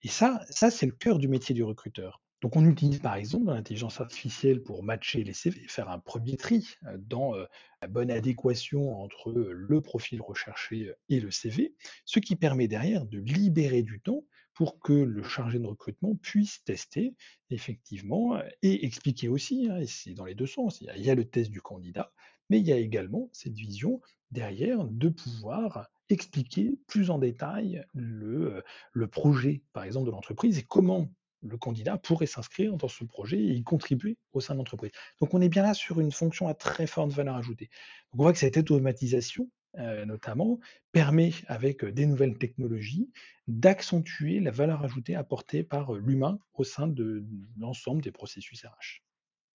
Et 0.04 0.08
ça 0.10 0.42
ça, 0.50 0.70
c'est 0.70 0.86
le 0.86 0.92
cœur 0.92 1.18
du 1.18 1.28
métier 1.28 1.56
du 1.56 1.64
recruteur. 1.64 2.22
Donc 2.41 2.56
on 2.56 2.65
utilise 2.65 3.00
par 3.00 3.15
exemple 3.15 3.48
l'intelligence 3.48 4.00
artificielle 4.00 4.62
pour 4.62 4.84
matcher 4.84 5.24
les 5.24 5.34
CV, 5.34 5.62
faire 5.67 5.89
un 5.89 5.98
1er 5.98 6.38
tri, 6.38 6.67
heu, 6.86 6.98
dans, 7.00 7.36
heu, 7.36 7.48
la 7.82 7.88
bonne 7.88 8.12
adéquation 8.12 8.94
entre, 9.01 9.32
le 9.34 9.82
profil 9.82 10.22
recherché, 10.22 10.89
heu, 10.89 10.96
et 11.10 11.20
le 11.20 11.32
CV. 11.32 11.75
Ce 12.06 12.20
qui 12.20 12.36
permet 12.36 12.67
derrière 12.67 13.06
de 13.06 13.17
libérer 13.20 13.82
du 13.82 14.01
temps 14.01 14.24
pour 14.53 14.79
que 14.79 14.94
le 14.94 15.24
chargé 15.24 15.58
de 15.60 15.65
recrutement 15.65 16.15
puisse 16.15 16.63
tester 16.63 17.15
effectivement, 17.50 18.39
et 18.62 18.86
expliquer 18.86 19.29
aussi, 19.29 19.67
hein, 19.70 19.79
c'est 19.88 20.13
dans 20.13 20.25
les 20.25 20.36
2 20.36 20.48
sens. 20.48 20.82
Il 20.82 21.03
y 21.03 21.10
a 21.10 21.15
le 21.15 21.25
test 21.25 21.50
du 21.51 21.62
candidat, 21.62 22.12
mais 22.50 22.60
il 22.60 22.67
y 22.67 22.74
a 22.74 22.77
également 22.77 23.29
cette 23.34 23.53
vision 23.53 24.00
derrière 24.32 24.84
de 24.86 25.10
pouvoir 25.10 25.89
expliquer 26.10 26.72
plus 26.88 27.10
en 27.10 27.17
détail 27.20 27.84
le 27.94 28.63
projet, 29.12 29.63
par 29.74 29.84
exemple, 29.84 30.06
de 30.08 30.12
l'entreprise 30.12 30.58
et 30.60 30.63
comment 30.63 31.08
le 31.41 31.58
candidat 31.58 31.98
pourrait 31.98 32.25
s'inscrire 32.25 32.77
dans 32.77 32.88
ce 32.88 33.03
projet 33.03 33.38
et 33.38 33.53
y 33.53 33.63
contribuer 33.63 34.17
au 34.34 34.41
sein 34.41 34.53
de 34.53 34.60
l'entreprise. 34.60 34.91
Donc 35.22 35.34
on 35.34 35.41
est 35.41 35.50
bien 35.50 35.63
là 35.63 35.74
sur 35.74 36.00
une 36.00 36.12
fonction 36.12 36.48
à 36.48 36.53
très 36.53 36.88
forte 36.88 37.12
valeur 37.12 37.36
ajoutée. 37.36 37.70
On 38.13 38.17
voit 38.17 38.34
que 38.34 38.39
cette 38.39 38.58
automatisation, 38.58 39.50
euh, 39.77 40.06
notamment, 40.06 40.60
permet, 40.91 41.32
avec 41.48 41.84
euh, 41.84 41.91
des 41.91 42.06
nouvelles 42.06 42.38
technologies, 42.38 43.12
d'accentuer 43.48 44.39
la 44.39 44.51
valeur 44.51 44.84
ajoutée 44.84 45.15
apportée 45.15 45.63
par 45.63 45.96
euh, 45.96 46.00
l'humain 46.00 46.39
au 46.53 46.63
sein 46.63 46.88
de 46.88 47.24
l'ensemble 47.58 48.01
des 48.01 48.12
processus 48.12 48.65
RH. 48.65 49.03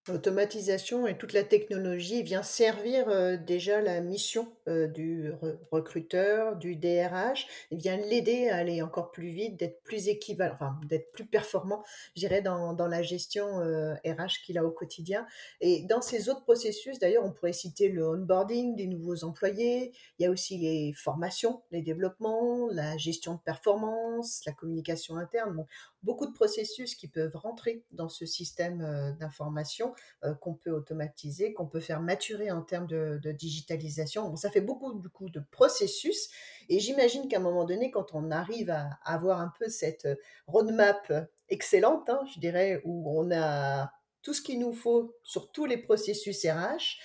L'automatisation 0.09 1.07
et 1.07 1.17
toute 1.17 1.33
la 1.33 1.45
technologie 1.45 2.25
vient 2.25 2.43
servir, 2.43 3.09
heu, 3.09 3.39
déjà 3.39 3.81
la 3.81 4.01
mission, 4.01 4.53
heu, 4.69 4.89
du 4.89 5.31
re 5.31 5.55
recruteur, 5.71 6.57
du 6.57 6.75
DRH 6.75 7.47
et 7.71 7.77
vient 7.77 7.97
l'aider 7.97 8.49
à 8.49 8.57
aller 8.57 8.83
encore 8.83 9.13
plus 9.13 9.29
vite, 9.29 9.57
d'être 9.61 9.81
plus 9.85 10.09
équivalent 10.09 10.55
enfin, 10.55 10.81
d'être 10.87 11.13
plus 11.13 11.25
performant, 11.25 11.85
je 12.17 12.21
dirais, 12.21 12.43
dans 12.43 12.73
dans 12.73 12.89
la 12.89 13.01
gestion, 13.03 13.61
heu, 13.61 13.93
RH 14.05 14.43
qu'il 14.45 14.59
a 14.59 14.65
au 14.65 14.73
quotidien 14.73 15.25
et 15.61 15.85
dans 15.85 16.03
ces 16.03 16.29
autres 16.29 16.43
processus, 16.43 16.99
d'ailleurs, 16.99 17.25
on 17.25 17.31
pourrait 17.33 17.53
citer 17.53 17.89
le 17.89 18.05
onboarding 18.09 18.75
des 18.75 18.89
nouveaux 18.89 19.23
employés. 19.23 19.93
Il 20.19 20.25
y 20.25 20.27
a 20.27 20.31
aussi 20.33 20.59
les 20.59 20.93
formations, 20.95 21.63
les 21.71 21.81
développements, 21.83 22.67
la 22.73 22.97
gestion 22.99 23.35
de 23.35 23.41
performance, 23.41 24.43
la 24.47 24.53
communication 24.53 25.17
interne. 25.17 25.65
Beaucoup 26.03 26.27
de 26.27 26.33
processus 26.33 26.95
qui 26.95 27.09
peuvent 27.09 27.37
rentrer 27.37 27.85
dans 27.93 28.09
ce 28.09 28.27
système, 28.27 28.83
heu, 28.83 29.13
d'information 29.19 29.95
euh, 30.25 30.35
qu'on 30.35 30.55
peut 30.55 30.71
automatiser, 30.71 31.53
qu'on 31.53 31.67
peut 31.67 31.81
faire 31.81 32.01
maturer 32.01 32.51
en 32.51 32.63
termes 32.63 32.87
de, 32.87 33.21
digitalisation. 33.33 34.29
Bon, 34.29 34.37
ça 34.37 34.51
fait 34.51 34.61
beaucoup 34.61 34.95
du 34.95 35.09
coup 35.09 35.31
de 35.31 35.41
processus 35.51 36.29
et 36.69 36.79
j'imagine 36.81 37.29
qu'à 37.29 37.39
un 37.39 37.41
moment 37.41 37.65
donné, 37.65 37.91
quand 37.91 38.15
on 38.15 38.31
arrive 38.31 38.71
à, 38.71 38.99
avoir 39.05 39.41
un 39.41 39.53
peu 39.59 39.69
cette 39.69 40.09
roadmap 40.47 41.13
excellente, 41.49 42.09
hein, 42.09 42.21
je 42.35 42.41
dirais, 42.41 42.81
où 42.85 43.19
on 43.19 43.31
a 43.33 43.93
tout 44.23 44.35
ce 44.35 44.43
qu'il 44.43 44.61
nous 44.61 44.73
faut 44.73 45.17
sur 45.23 45.51
tous 45.51 45.67
les 45.67 45.79
processus 45.79 46.45
RH, 46.45 46.99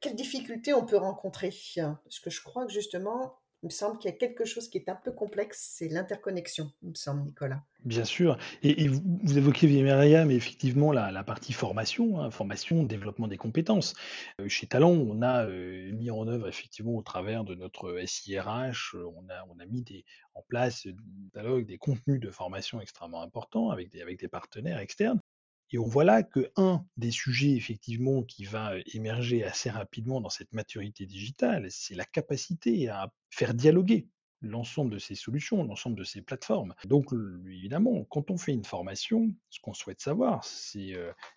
quelles 0.00 0.16
difficultés 0.16 0.74
on 0.74 0.84
peut 0.84 0.96
rencontrer? 0.96 1.54
Parce 1.76 2.18
que 2.20 2.28
je 2.28 2.42
crois 2.42 2.66
que 2.66 2.72
justement, 2.72 3.38
il 3.62 3.66
me 3.66 3.70
semble 3.70 3.98
qu'il 3.98 4.10
y 4.10 4.14
a 4.14 4.16
quelque 4.16 4.44
chose 4.44 4.68
qui 4.68 4.78
est 4.78 4.88
un 4.88 4.96
peu 4.96 5.12
complexe, 5.12 5.74
c'est 5.76 5.88
l'interconnexion, 5.88 6.72
il 6.82 6.90
me 6.90 6.94
semble, 6.94 7.22
Nicolas. 7.22 7.62
Bien 7.84 8.04
sûr. 8.04 8.36
Et, 8.62 8.88
vous, 8.88 9.00
vous, 9.22 9.38
évoquez 9.38 9.66
Myriam, 9.66 10.30
effectivement, 10.30 10.92
la, 10.92 11.24
partie 11.24 11.52
formation, 11.52 12.20
hein, 12.20 12.30
formation, 12.30 12.82
développement 12.82 13.28
des 13.28 13.36
compétences. 13.36 13.94
Euh, 14.40 14.48
chez 14.48 14.66
Talent, 14.66 14.90
on 14.90 15.22
a 15.22 15.46
euh, 15.46 15.92
mis 15.92 16.10
en 16.10 16.26
œuvre, 16.26 16.48
effectivement, 16.48 16.96
au 16.96 17.02
travers 17.02 17.44
de 17.44 17.54
notre 17.54 17.96
SIRH, 18.04 18.94
euh, 18.94 19.04
on 19.16 19.60
a, 19.60 19.66
mis 19.66 19.82
des, 19.82 20.04
en 20.34 20.42
place 20.42 20.86
dialogue, 21.32 21.66
des 21.66 21.78
contenus 21.78 22.20
de 22.20 22.30
formation 22.30 22.80
extrêmement 22.80 23.22
importants 23.22 23.74
des, 23.76 24.02
avec 24.02 24.18
des 24.18 24.28
partenaires 24.28 24.78
externes. 24.78 25.20
Et 25.72 25.78
on 25.78 25.86
voit 25.86 26.04
là 26.04 26.22
que 26.22 26.52
un 26.56 26.84
des 26.98 27.10
sujets 27.10 27.52
effectivement 27.52 28.22
qui 28.22 28.44
va 28.44 28.74
émerger 28.92 29.42
assez 29.42 29.70
rapidement 29.70 30.20
dans 30.20 30.28
cette 30.28 30.52
maturité 30.52 31.06
digitale, 31.06 31.66
c'est 31.70 31.94
la 31.94 32.04
capacité 32.04 32.88
à 32.88 33.10
faire 33.30 33.54
dialoguer 33.54 34.06
l'ensemble 34.42 34.90
de 34.90 34.98
ces 34.98 35.14
solutions, 35.14 35.62
l'ensemble 35.64 35.96
de 35.96 36.04
ces 36.04 36.20
plateformes. 36.20 36.74
Donc 36.84 37.12
évidemment, 37.46 38.04
quand 38.04 38.30
on 38.30 38.36
fait 38.36 38.52
une 38.52 38.64
formation, 38.64 39.32
ce 39.50 39.60
qu'on 39.60 39.72
souhaite 39.72 40.00
savoir, 40.00 40.44
c'est 40.44 40.94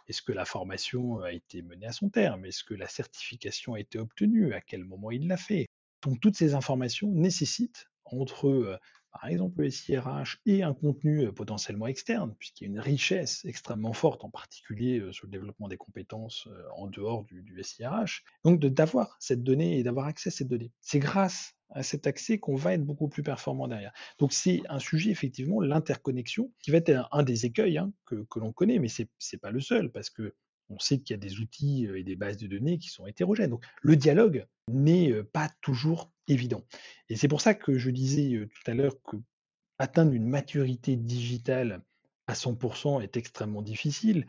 est-ce 0.08 0.22
que 0.22 0.32
la 0.34 0.44
formation 0.44 1.20
a 1.20 1.32
été 1.32 1.62
menée 1.62 1.86
à 1.86 1.92
son 1.92 2.10
terme, 2.10 2.46
est-ce 2.46 2.64
que 2.64 2.74
la 2.74 2.88
certification 2.88 3.76
a 3.76 3.80
été 3.80 4.00
obtenue, 4.00 4.54
à 4.54 4.60
quel 4.60 4.84
moment 4.84 5.12
il 5.12 5.28
l'a 5.28 5.38
fait? 5.38 5.68
Donc 6.02 6.20
toutes 6.20 6.36
ces 6.36 6.56
informations 6.56 7.12
nécessitent 7.12 7.86
entre 8.06 8.80
par 9.20 9.30
exemple 9.30 9.62
le 9.62 9.70
SIRH 9.70 10.42
et 10.46 10.64
un 10.64 10.74
contenu 10.74 11.32
potentiellement 11.32 11.88
externe, 11.88 12.36
puisqu'il 12.38 12.66
y 12.66 12.68
a 12.68 12.72
une 12.72 12.80
richesse 12.80 13.46
extrêmement 13.46 13.94
forte, 13.94 14.24
en 14.26 14.30
particulier 14.30 15.02
sur 15.12 15.28
le 15.28 15.32
développement 15.32 15.68
des 15.70 15.78
compétences 15.78 16.50
en 16.76 16.88
dehors 16.88 17.24
du, 17.24 17.42
du 17.42 17.64
SIRH. 17.64 18.24
Donc 18.44 18.60
d'avoir 18.60 19.16
cette 19.20 19.44
donnée 19.44 19.80
et 19.80 19.84
d'avoir 19.84 20.08
accès 20.08 20.28
à 20.28 20.32
cette 20.32 20.50
donnée. 20.50 20.72
C'est 20.82 21.00
grâce 21.00 21.56
à 21.70 21.84
cet 21.84 22.08
accès 22.08 22.40
qu'on 22.40 22.56
va 22.56 22.74
être 22.74 22.84
beaucoup 22.84 23.08
plus 23.08 23.24
performant 23.24 23.68
derrière. 23.68 23.94
Donc 24.20 24.34
c'est 24.34 24.62
un 24.70 24.80
sujet, 24.80 25.12
effectivement, 25.12 25.62
l'interconnexion, 25.62 26.52
qui 26.60 26.72
va 26.72 26.78
être 26.78 27.08
un, 27.12 27.24
des 27.24 27.46
écueils 27.46 27.78
hein, 27.78 27.92
que, 28.06 28.26
que 28.30 28.40
l'on 28.40 28.52
connaît, 28.52 28.80
mais 28.80 28.88
ce 28.88 29.04
n'est 29.04 29.40
pas 29.40 29.52
le 29.52 29.62
seul, 29.62 29.92
parce 29.92 30.10
que 30.10 30.36
on 30.70 30.80
sait 30.80 31.00
qu'il 31.00 31.14
y 31.14 31.20
a 31.20 31.22
des 31.22 31.40
outils 31.40 31.88
et 31.96 32.04
des 32.04 32.16
bases 32.16 32.38
de 32.38 32.48
données 32.48 32.78
qui 32.78 32.90
sont 32.90 33.06
hétérogènes. 33.06 33.52
Donc 33.52 33.66
le 33.82 33.96
dialogue 33.96 34.46
n'est 34.68 35.24
pas 35.24 35.50
toujours 35.62 36.12
évident. 36.28 36.64
Et 37.10 37.16
c'est 37.16 37.28
pour 37.28 37.42
ça 37.42 37.54
que 37.54 37.78
je 37.78 37.90
disais 37.90 38.48
tout 38.48 38.72
à 38.72 38.74
l'heure 38.74 38.96
que 39.04 39.18
atteindre 39.78 40.14
une 40.14 40.28
maturité 40.28 40.96
digitale 40.96 41.82
à 42.28 42.34
100% 42.34 43.02
est 43.02 43.18
extrêmement 43.18 43.62
difficile 43.62 44.26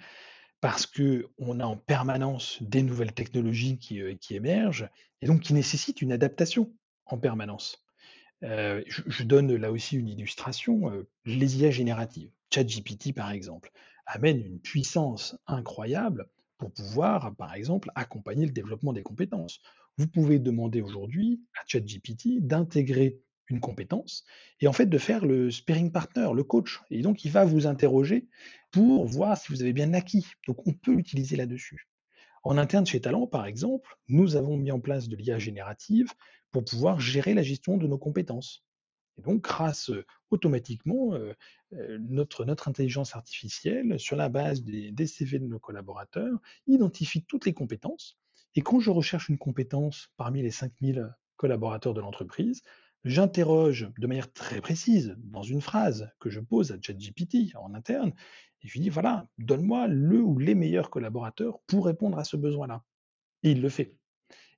parce 0.60 0.86
qu'on 0.86 1.60
a 1.60 1.64
en 1.64 1.76
permanence 1.76 2.58
des 2.62 2.82
nouvelles 2.82 3.12
technologies 3.12 3.78
qui, 3.78 4.00
émergent 4.30 4.88
et 5.22 5.26
donc 5.26 5.42
qui 5.42 5.54
nécessitent 5.54 6.02
une 6.02 6.12
adaptation 6.12 6.72
en 7.06 7.18
permanence. 7.18 7.84
je, 8.42 9.22
donne 9.22 9.54
là 9.54 9.70
aussi 9.70 9.96
une 9.96 10.08
illustration, 10.08 11.06
les 11.24 11.58
IA 11.58 11.70
génératives, 11.70 12.30
ChatGPT 12.52 13.14
par 13.14 13.30
exemple 13.30 13.70
amène 14.06 14.40
une 14.40 14.60
puissance 14.60 15.36
incroyable 15.46 16.28
pour 16.58 16.72
pouvoir, 16.72 17.34
par 17.36 17.54
exemple, 17.54 17.90
accompagner 17.94 18.46
le 18.46 18.52
développement 18.52 18.92
des 18.92 19.02
compétences. 19.02 19.60
Vous 19.98 20.06
pouvez 20.06 20.38
demander 20.38 20.80
aujourd'hui 20.80 21.42
à 21.60 21.64
ChatGPT 21.66 22.40
d'intégrer 22.40 23.20
une 23.48 23.60
compétence 23.60 24.24
et 24.60 24.66
en 24.66 24.72
fait 24.72 24.86
de 24.86 24.98
faire 24.98 25.24
le 25.24 25.50
sparring 25.50 25.92
partner, 25.92 26.28
le 26.34 26.44
coach. 26.44 26.80
Et 26.90 27.02
donc, 27.02 27.24
il 27.24 27.30
va 27.30 27.44
vous 27.44 27.66
interroger 27.66 28.26
pour 28.72 29.06
voir 29.06 29.36
si 29.36 29.52
vous 29.52 29.62
avez 29.62 29.72
bien 29.72 29.92
acquis. 29.94 30.26
Donc, 30.46 30.66
on 30.66 30.72
peut 30.72 30.94
l'utiliser 30.94 31.36
là-dessus. 31.36 31.88
En 32.42 32.58
interne 32.58 32.86
chez 32.86 33.00
Talent, 33.00 33.26
par 33.26 33.46
exemple, 33.46 33.96
nous 34.08 34.36
avons 34.36 34.56
mis 34.56 34.70
en 34.70 34.80
place 34.80 35.08
de 35.08 35.16
l'IA 35.16 35.38
générative 35.38 36.12
pour 36.52 36.64
pouvoir 36.64 37.00
gérer 37.00 37.34
la 37.34 37.42
gestion 37.42 37.76
de 37.76 37.86
nos 37.86 37.98
compétences. 37.98 38.65
Et 39.18 39.22
donc, 39.22 39.42
grâce 39.42 39.90
automatiquement, 40.30 41.12
notre, 41.72 42.46
intelligence 42.68 43.16
artificielle, 43.16 43.98
sur 43.98 44.16
la 44.16 44.28
base 44.28 44.62
des, 44.62 44.92
des, 44.92 45.06
CV 45.06 45.38
de 45.38 45.46
nos 45.46 45.58
collaborateurs, 45.58 46.38
identifie 46.66 47.24
toutes 47.24 47.46
les 47.46 47.54
compétences. 47.54 48.18
Et 48.54 48.62
quand 48.62 48.80
je 48.80 48.90
recherche 48.90 49.28
une 49.28 49.38
compétence 49.38 50.08
parmi 50.16 50.42
les 50.42 50.50
5000 50.50 51.14
collaborateurs 51.36 51.94
de 51.94 52.00
l'entreprise, 52.00 52.62
j'interroge 53.04 53.90
de 53.98 54.06
manière 54.06 54.32
très 54.32 54.60
précise, 54.60 55.14
dans 55.18 55.42
une 55.42 55.60
phrase 55.60 56.10
que 56.18 56.28
je 56.28 56.40
pose 56.40 56.72
à 56.72 56.76
ChatGPT 56.80 57.54
en 57.56 57.74
interne, 57.74 58.12
et 58.62 58.68
je 58.68 58.72
lui 58.72 58.80
dis, 58.80 58.88
voilà, 58.88 59.28
donne-moi 59.38 59.86
le 59.86 60.20
ou 60.20 60.38
les 60.38 60.54
meilleurs 60.54 60.90
collaborateurs 60.90 61.60
pour 61.66 61.86
répondre 61.86 62.18
à 62.18 62.24
ce 62.24 62.36
besoin-là. 62.36 62.82
Et 63.42 63.52
il 63.52 63.60
le 63.60 63.68
fait. 63.68 63.94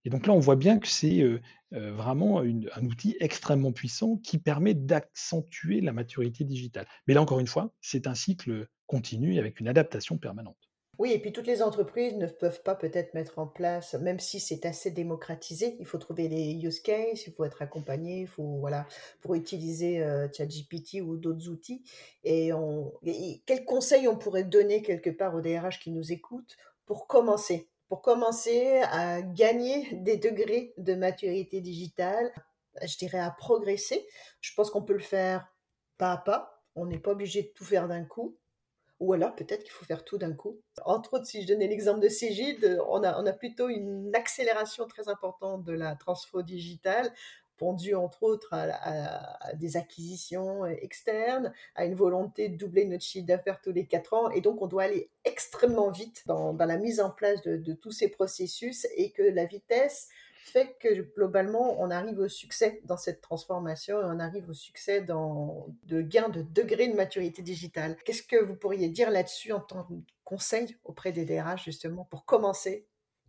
Et 0.05 0.11
donc 0.11 0.27
là, 0.27 0.33
on 0.33 0.39
voit 0.39 0.57
bien 0.57 0.79
que 0.79 0.89
c'est 0.89 1.23
vraiment 1.71 2.41
un 2.41 2.85
outil 2.85 3.17
extrêmement 3.21 3.73
puissant 3.73 4.17
qui 4.17 4.39
permet 4.39 4.75
d'accentuer 4.75 5.81
la 5.81 5.93
maturité 5.93 6.45
digitale. 6.45 6.87
Mais 7.07 7.15
là, 7.15 7.23
encore 7.23 7.41
une 7.41 7.47
fois, 7.47 7.75
c'est 7.81 8.07
un 8.07 8.15
cycle 8.15 8.69
continu 8.87 9.39
avec 9.39 9.61
une 9.61 9.69
adaptation 9.69 10.17
permanente. 10.17 10.57
Oui, 10.99 11.13
et 11.13 11.21
puis 11.21 11.33
toutes 11.33 11.47
les 11.47 11.63
entreprises 11.63 12.17
ne 12.17 12.27
peuvent 12.27 12.61
pas 12.65 12.75
peut-être 12.75 13.15
mettre 13.15 13.39
en 13.39 13.47
place, 13.47 13.95
même 13.95 14.19
si 14.19 14.41
c'est 14.41 14.67
assez 14.67 14.91
démocratisé, 14.91 15.77
il 15.79 15.87
faut 15.87 15.99
trouver 15.99 16.27
les 16.29 16.55
use 16.55 16.81
cases, 16.81 17.25
il 17.29 17.33
faut 17.33 17.45
être 17.45 17.63
accompagné, 17.63 18.23
il 18.23 18.27
faut 18.27 18.59
voilà 18.59 18.85
pour 19.21 19.37
utiliser 19.37 20.05
ChatGPT 20.37 21.01
ou 21.01 21.17
d'autres 21.17 21.51
outils. 21.51 21.85
Et, 22.25 22.53
on, 22.53 22.95
et 23.05 23.43
quels 23.47 23.65
conseils 23.65 24.09
on 24.09 24.17
pourrait 24.17 24.43
donner 24.43 24.83
quelque 24.83 25.11
part 25.11 25.37
aux 25.37 25.41
DRH 25.41 25.79
qui 25.79 25.93
nous 25.93 26.11
écoutent 26.11 26.57
pour 26.85 27.07
commencer? 27.07 27.69
Pour 27.89 28.03
commencer 28.03 28.81
à 28.91 29.23
gagner 29.23 29.89
des 29.95 30.17
degrés 30.19 30.75
de 30.77 30.95
maturité 30.95 31.61
digitale, 31.61 32.31
je 32.83 32.97
dirais 32.99 33.19
à 33.19 33.31
progresser. 33.31 34.07
Je 34.41 34.55
pense 34.55 34.71
qu'on 34.71 34.83
peut 34.83 34.93
le 34.93 34.99
faire 34.99 35.49
pas 35.97 36.13
à 36.13 36.19
pas. 36.19 36.63
On 36.77 36.87
n'est 36.87 36.99
pas 36.99 37.13
obligé 37.13 37.43
de 37.43 37.49
tout 37.49 37.65
faire 37.65 37.89
d'un 37.89 38.05
coup. 38.05 38.37
Ou 39.01 39.13
alors 39.13 39.35
peut-être 39.35 39.63
qu'il 39.63 39.73
faut 39.73 39.85
faire 39.85 40.05
tout 40.05 40.19
d'un 40.19 40.33
coup. 40.33 40.61
Entre 40.85 41.15
autres, 41.15 41.27
si 41.27 41.43
je 41.43 41.47
donnais 41.47 41.69
l'exemple 41.69 42.01
de 42.01 42.09
Cégide, 42.09 42.81
on 42.89 43.03
a, 43.05 43.21
on 43.21 43.27
a 43.27 43.33
plutôt 43.33 43.69
une 43.69 44.15
accélération 44.15 44.87
très 44.87 45.09
importante 45.09 45.65
de 45.65 45.73
la 45.73 45.95
transfo 45.95 46.43
digitale 46.43 47.13
pendu 47.59 47.95
entre 47.95 48.23
autres 48.23 48.49
à, 48.53 49.55
des 49.55 49.77
acquisitions 49.77 50.65
euh, 50.65 50.75
externes, 50.81 51.53
à 51.75 51.85
une 51.85 51.95
volonté 51.95 52.49
de 52.49 52.57
doubler 52.57 52.87
notre 52.87 53.05
chiffre 53.05 53.27
d'affaires 53.27 53.61
tous 53.61 53.73
les 53.73 53.87
quatre 53.87 54.15
ans. 54.15 54.31
Et 54.31 54.41
donc, 54.41 54.63
on 54.63 54.67
doit 54.67 54.85
aller 54.85 55.11
extrêmement 55.25 55.91
vite 55.91 56.23
dans, 56.27 56.53
la 56.53 56.79
mise 56.79 57.01
en 57.01 57.11
place 57.11 57.43
de, 57.43 57.73
tous 57.75 57.93
ces 57.93 58.09
processus 58.09 58.87
et 58.97 59.11
que 59.11 59.23
la 59.23 59.45
vitesse 59.45 60.09
fait 60.45 60.77
que 60.81 61.03
globalement, 61.15 61.79
on 61.81 61.91
arrive 61.91 62.19
au 62.21 62.29
succès 62.29 62.81
dans 62.85 62.97
cette 62.97 63.21
transformation 63.21 64.01
et 64.01 64.05
on 64.05 64.19
arrive 64.19 64.49
au 64.49 64.55
succès 64.55 65.03
dans 65.03 65.67
de 65.85 66.01
gains 66.01 66.31
de 66.31 66.43
degré 66.43 66.89
de 66.89 66.95
maturité 66.95 67.43
digitale. 67.43 67.97
Qu'est-ce 68.05 68.23
que 68.23 68.43
vous 68.43 68.55
pourriez 68.55 68.89
dire 68.89 69.11
là-dessus 69.11 69.53
en 69.53 69.61
tant 69.61 69.85
que 69.85 69.93
conseil 70.25 70.77
auprès 70.85 71.13
des 71.13 71.27
DRH 71.27 71.65
justement 71.65 72.07
pour 72.07 72.25
commencer 72.25 72.87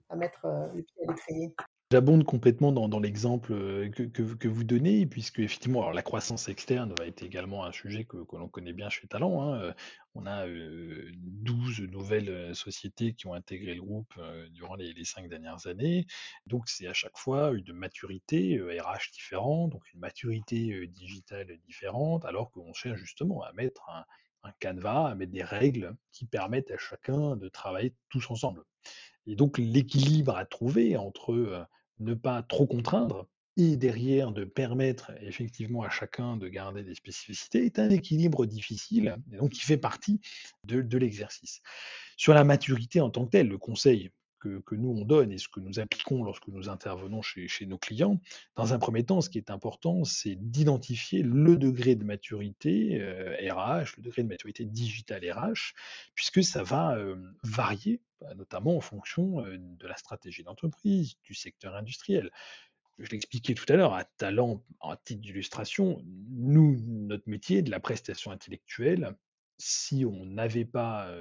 à 0.10 0.16
mettre 0.16 0.46
euh, 0.46 0.68
le 0.74 0.84
pied 0.84 0.96
à 1.08 1.12
l'étrier? 1.12 1.56
J'abonde 1.92 2.24
complètement 2.24 2.72
dans, 2.72 3.00
l'exemple 3.00 3.52
euh, 3.52 3.90
que, 3.90 4.48
vous 4.48 4.64
donnez, 4.64 5.08
puisque 5.08 5.40
effectivement, 5.40 5.80
alors 5.82 5.94
la 5.94 6.04
croissance 6.04 6.48
externe 6.48 6.94
va 7.00 7.08
être 7.08 7.24
également 7.24 7.66
un 7.66 7.72
sujet 7.72 8.06
que, 8.06 8.18
l'on 8.18 8.48
connaît 8.48 8.74
bien 8.74 8.92
chez 8.92 9.08
Talent. 9.08 9.42
Hein, 9.42 9.60
euh, 9.60 9.74
on 10.14 10.28
a 10.28 10.46
12 10.48 11.82
nouvelles 11.90 12.54
sociétés 12.54 13.14
qui 13.14 13.26
ont 13.26 13.34
intégré 13.34 13.74
le 13.74 13.82
groupe 13.82 14.14
durant 14.52 14.76
les, 14.76 14.94
les, 14.94 15.04
cinq 15.04 15.30
dernières 15.30 15.66
années. 15.66 16.06
Donc 16.46 16.70
c'est 16.70 16.86
à 16.86 16.94
chaque 16.94 17.18
fois 17.18 17.54
une 17.54 17.74
maturité 17.74 18.62
RH 18.62 19.12
différente, 19.12 19.72
donc 19.72 19.82
une 19.92 20.00
maturité 20.00 20.86
digitale 20.90 21.58
différente, 21.66 22.24
alors 22.24 22.52
qu'on 22.52 22.72
cherche 22.74 23.00
justement 23.00 23.42
à 23.42 23.52
mettre 23.54 23.90
un, 23.90 24.06
un 24.44 24.52
canevas, 24.60 25.08
à 25.08 25.16
mettre 25.16 25.32
des 25.32 25.44
règles 25.44 25.96
qui 26.12 26.28
permettent 26.28 26.70
à 26.70 26.78
chacun 26.78 27.36
de 27.36 27.50
travailler 27.50 27.96
tous 28.10 28.30
ensemble. 28.30 28.64
Et 29.26 29.36
donc 29.36 29.58
l'équilibre 29.58 30.36
à 30.38 30.46
trouver 30.46 30.96
entre 30.96 31.68
ne 32.00 32.14
pas 32.14 32.44
trop 32.44 32.68
contraindre 32.68 33.28
et 33.58 33.76
derrière 33.76 34.32
de 34.32 34.46
permettre 34.46 35.12
effectivement 35.22 35.82
à 35.84 35.90
chacun 35.90 36.38
de 36.38 36.48
garder 36.48 36.84
des 36.84 36.96
spécificités 36.96 37.66
est 37.66 37.80
un 37.80 37.90
équilibre 37.90 38.46
difficile 38.46 39.18
et 39.34 39.38
donc 39.38 39.52
qui 39.52 39.62
fait 39.62 39.78
partie 39.78 40.22
de, 40.66 40.98
l'exercice. 40.98 41.62
Sur 42.16 42.34
la 42.34 42.44
maturité 42.44 43.02
en 43.02 43.10
tant 43.10 43.26
que 43.26 43.32
telle, 43.32 43.50
le 43.50 43.58
conseil 43.58 44.12
que, 44.40 44.62
nous 44.72 44.90
on 44.90 45.04
donne 45.04 45.34
et 45.34 45.38
ce 45.38 45.50
que 45.50 45.60
nous 45.60 45.80
appliquons 45.80 46.24
lorsque 46.24 46.48
nous 46.48 46.70
intervenons 46.70 47.22
chez, 47.22 47.66
nos 47.66 47.78
clients, 47.78 48.22
dans 48.56 48.74
un 48.74 48.80
premier 48.80 49.04
temps, 49.04 49.20
ce 49.20 49.30
qui 49.30 49.38
est 49.38 49.52
important, 49.52 50.06
c'est 50.06 50.36
d'identifier 50.36 51.22
le 51.22 51.58
degré 51.58 51.96
de 51.96 52.06
maturité 52.06 52.98
RH, 53.50 53.52
euh, 53.52 53.84
le 53.98 54.04
degré 54.04 54.24
de 54.24 54.30
maturité 54.30 54.64
digital 54.64 55.30
RH, 55.30 55.74
puisque 56.16 56.44
ça 56.44 56.64
va 56.64 56.96
euh, 56.96 57.18
varier, 57.44 58.00
notamment 58.36 58.78
en 58.78 58.82
fonction 58.82 59.42
de 59.42 59.88
la 59.88 59.96
stratégie 59.98 60.44
d'entreprise, 60.44 61.16
du 61.24 61.34
secteur 61.34 61.76
industriel. 61.76 62.32
Je 62.98 63.10
l'expliquais 63.12 63.54
tout 63.54 63.66
à 63.70 63.76
l'heure, 63.78 63.94
à 63.94 64.04
talent, 64.04 64.64
en 64.82 64.96
titre 64.98 65.22
d'illustration, 65.22 66.02
nous, 66.06 66.78
notre 66.86 67.30
métier 67.30 67.62
de 67.62 67.72
la 67.72 67.80
prestation 67.80 68.32
intellectuelle, 68.32 69.16
si 69.60 70.06
on 70.06 70.26
n'avait 70.26 70.66
pas 70.66 71.14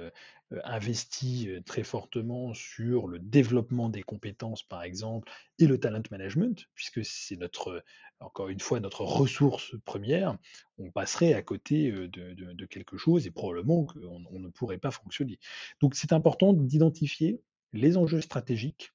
investi 0.63 1.49
très 1.65 1.83
fortement 1.83 2.53
sur 2.53 3.07
le 3.07 3.19
développement 3.19 3.89
des 3.89 4.01
compétences, 4.01 4.63
par 4.63 4.83
exemple, 4.83 5.31
et 5.59 5.67
le 5.67 5.79
talent 5.79 6.01
management, 6.09 6.65
puisque 6.73 7.05
c'est 7.05 7.35
notre, 7.35 7.83
encore 8.19 8.49
une 8.49 8.59
fois, 8.59 8.79
notre 8.79 9.03
ressource 9.03 9.75
première, 9.85 10.37
on 10.77 10.89
passerait 10.91 11.33
à 11.33 11.41
côté 11.41 11.91
de, 11.91 12.65
quelque 12.65 12.97
chose 12.97 13.27
et 13.27 13.31
probablement 13.31 13.85
qu'on 13.85 14.25
on 14.31 14.39
ne 14.39 14.49
pourrait 14.49 14.77
pas 14.77 14.91
fonctionner. 14.91 15.39
Donc 15.81 15.95
c'est 15.95 16.13
important 16.13 16.53
d'identifier 16.53 17.41
les 17.73 17.97
enjeux 17.97 18.21
stratégiques, 18.21 18.91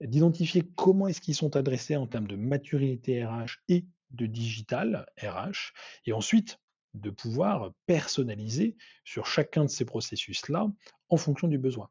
d'identifier 0.00 0.62
comment 0.76 1.08
est-ce 1.08 1.20
qu'ils 1.20 1.34
sont 1.34 1.56
adressés 1.56 1.96
en 1.96 2.06
termes 2.06 2.26
de 2.26 2.36
maturité 2.36 3.24
RH 3.24 3.58
et 3.68 3.86
de 4.10 4.26
digital 4.26 5.06
RH, 5.20 5.72
et 6.06 6.12
ensuite 6.12 6.58
de 6.94 7.10
pouvoir 7.10 7.72
personnaliser 7.86 8.76
sur 9.04 9.26
chacun 9.26 9.64
de 9.64 9.70
ces 9.70 9.84
processus-là 9.84 10.70
en 11.08 11.16
fonction 11.16 11.48
du 11.48 11.58
besoin. 11.58 11.90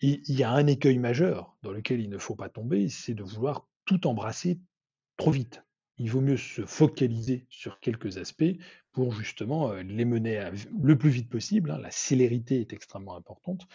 Et 0.00 0.20
il 0.26 0.38
y 0.38 0.44
a 0.44 0.50
un 0.50 0.66
écueil 0.66 0.98
majeur 0.98 1.56
dans 1.62 1.72
lequel 1.72 2.00
il 2.00 2.08
ne 2.08 2.18
faut 2.18 2.36
pas 2.36 2.48
tomber, 2.48 2.88
c'est 2.88 3.14
de 3.14 3.22
vouloir 3.22 3.66
tout 3.84 4.06
embrasser 4.06 4.60
trop 5.16 5.30
vite. 5.30 5.62
Il 5.96 6.10
vaut 6.10 6.20
mieux 6.20 6.36
se 6.36 6.64
focaliser 6.64 7.46
sur 7.50 7.80
quelques 7.80 8.18
aspects 8.18 8.56
pour 8.92 9.12
justement 9.12 9.72
euh, 9.72 9.82
les 9.82 10.04
mener 10.04 10.50
le 10.80 10.96
plus 10.96 11.10
vite 11.10 11.28
possible. 11.28 11.72
Hein. 11.72 11.78
La 11.78 11.90
célérité 11.90 12.60
est 12.60 12.72
extrêmement 12.72 13.16
importante 13.16 13.66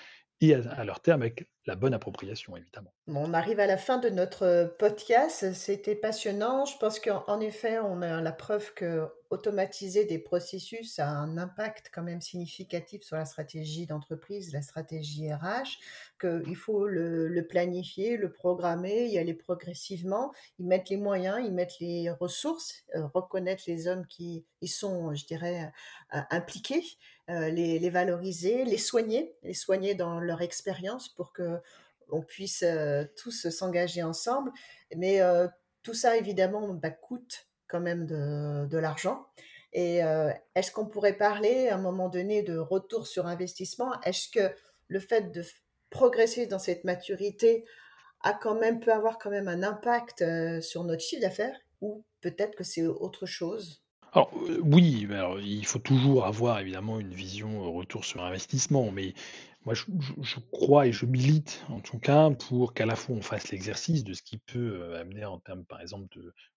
et 0.43 0.55
à, 0.55 0.83
leur 0.83 0.99
terme 0.99 1.21
avec 1.21 1.49
la 1.65 1.75
bonne 1.75 1.93
appropriation, 1.93 2.57
évidemment. 2.57 2.93
on 3.07 3.33
arrive 3.33 3.59
à 3.59 3.67
la 3.67 3.77
fin 3.77 3.97
de 3.97 4.09
notre 4.09 4.75
podcast. 4.79 5.53
C'était 5.53 5.95
passionnant. 5.95 6.65
Je 6.65 6.77
pense 6.77 6.99
qu'en 6.99 7.39
effet, 7.39 7.79
on 7.79 8.01
a 8.01 8.21
la 8.21 8.31
preuve 8.31 8.73
que 8.73 9.07
automatiser 9.33 10.05
des 10.05 10.19
processus 10.19 10.99
a 10.99 11.09
un 11.09 11.37
impact 11.37 11.89
quand 11.91 12.03
même 12.03 12.21
significatif 12.21 13.01
sur 13.01 13.17
la 13.17 13.25
stratégie 13.25 13.87
d'entreprise, 13.87 14.53
la 14.53 14.61
stratégie 14.61 15.33
RH, 15.33 15.79
qu'il 16.21 16.55
faut 16.55 16.87
le, 16.87 17.45
planifier, 17.49 18.15
le 18.15 18.31
programmer, 18.31 19.07
y 19.07 19.17
aller 19.17 19.33
progressivement, 19.33 20.31
y 20.59 20.63
mettre 20.63 20.91
les 20.91 20.97
moyens, 20.97 21.45
y 21.45 21.51
mettre 21.51 21.75
les 21.79 22.11
ressources, 22.11 22.83
euh, 22.95 23.07
reconnaître 23.13 23.63
les 23.67 23.87
hommes 23.87 24.05
qui 24.05 24.45
y 24.61 24.67
sont, 24.67 25.13
je 25.15 25.25
dirais, 25.25 25.71
euh, 26.13 26.19
impliqués, 26.29 26.83
euh, 27.29 27.49
les, 27.49 27.89
valoriser, 27.89 28.65
les 28.65 28.77
soigner, 28.77 29.35
les 29.43 29.53
soigner 29.53 29.95
dans 29.95 30.19
leur 30.19 30.41
expérience 30.41 31.09
pour 31.09 31.33
que 31.33 31.52
on 32.09 32.21
puisse 32.21 32.63
tous 33.15 33.49
s'engager 33.49 34.03
ensemble. 34.03 34.51
Mais 34.95 35.19
tout 35.81 35.93
ça, 35.93 36.17
évidemment, 36.17 36.73
bah, 36.73 36.91
coûte 36.91 37.47
quand 37.67 37.81
même 37.81 38.05
de, 38.05 38.77
l'argent. 38.77 39.25
Et 39.73 40.01
est-ce 40.55 40.71
qu'on 40.71 40.85
pourrait 40.85 41.17
parler 41.17 41.69
à 41.69 41.75
un 41.75 41.81
moment 41.81 42.09
donné 42.09 42.43
de 42.43 42.57
retour 42.57 43.07
sur 43.07 43.25
investissement? 43.25 43.99
Est-ce 44.01 44.29
que 44.29 44.53
le 44.87 44.99
fait 44.99 45.31
de 45.31 45.43
progresser 45.89 46.45
dans 46.47 46.59
cette 46.59 46.83
maturité 46.83 47.65
a 48.21 48.33
quand 48.33 48.55
même 48.55 48.79
peut 48.79 48.93
avoir 48.93 49.17
quand 49.17 49.29
même 49.29 49.47
un 49.47 49.63
impact 49.63 50.23
sur 50.61 50.83
notre 50.83 51.01
chiffre 51.01 51.21
d'affaires? 51.21 51.57
Ou 51.81 52.05
peut-être 52.21 52.55
que 52.55 52.63
c'est 52.63 52.85
autre 52.85 53.25
chose? 53.25 53.83
Alors 54.13 54.31
oui, 54.61 55.07
il 55.41 55.65
faut 55.65 55.79
toujours 55.79 56.25
avoir 56.25 56.59
évidemment 56.59 56.99
une 56.99 57.13
vision 57.13 57.73
retour 57.73 58.05
sur 58.05 58.23
investissement, 58.23 58.91
mais 58.91 59.15
moi, 59.65 59.73
je, 59.75 60.39
crois 60.51 60.87
et 60.87 60.91
je 60.91 61.05
milite, 61.05 61.63
en 61.69 61.79
tout 61.79 61.97
cas, 61.97 62.29
pour 62.31 62.73
qu'à 62.73 62.85
la 62.85 62.95
fois 62.95 63.15
on 63.15 63.21
fasse 63.21 63.49
l'exercice 63.49 64.03
de 64.03 64.13
ce 64.13 64.21
qui 64.21 64.37
peut 64.37 64.81
euh, 64.81 64.99
amener 64.99 65.23
en 65.23 65.39
termes, 65.39 65.63
par 65.63 65.79
exemple, 65.79 66.07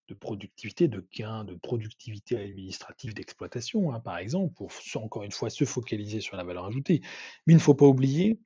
de, 0.09 0.14
productivité, 0.14 0.88
de 0.88 1.07
gains, 1.14 1.45
de 1.45 1.55
productivité 1.55 2.37
administrative 2.37 3.14
d'exploitation, 3.14 3.92
hein, 3.92 4.01
par 4.01 4.19
exemple, 4.19 4.55
pour 4.55 4.71
encore 4.97 5.23
une 5.23 5.33
fois 5.33 5.51
se 5.51 5.64
focaliser 5.64 6.21
sur 6.21 6.37
la 6.37 6.42
valeur 6.42 6.66
ajoutée. 6.66 7.01
Mais 7.47 7.53
il 7.53 7.57
ne 7.57 7.61
faut 7.61 7.75
pas 7.75 7.87
oublier 7.87 8.40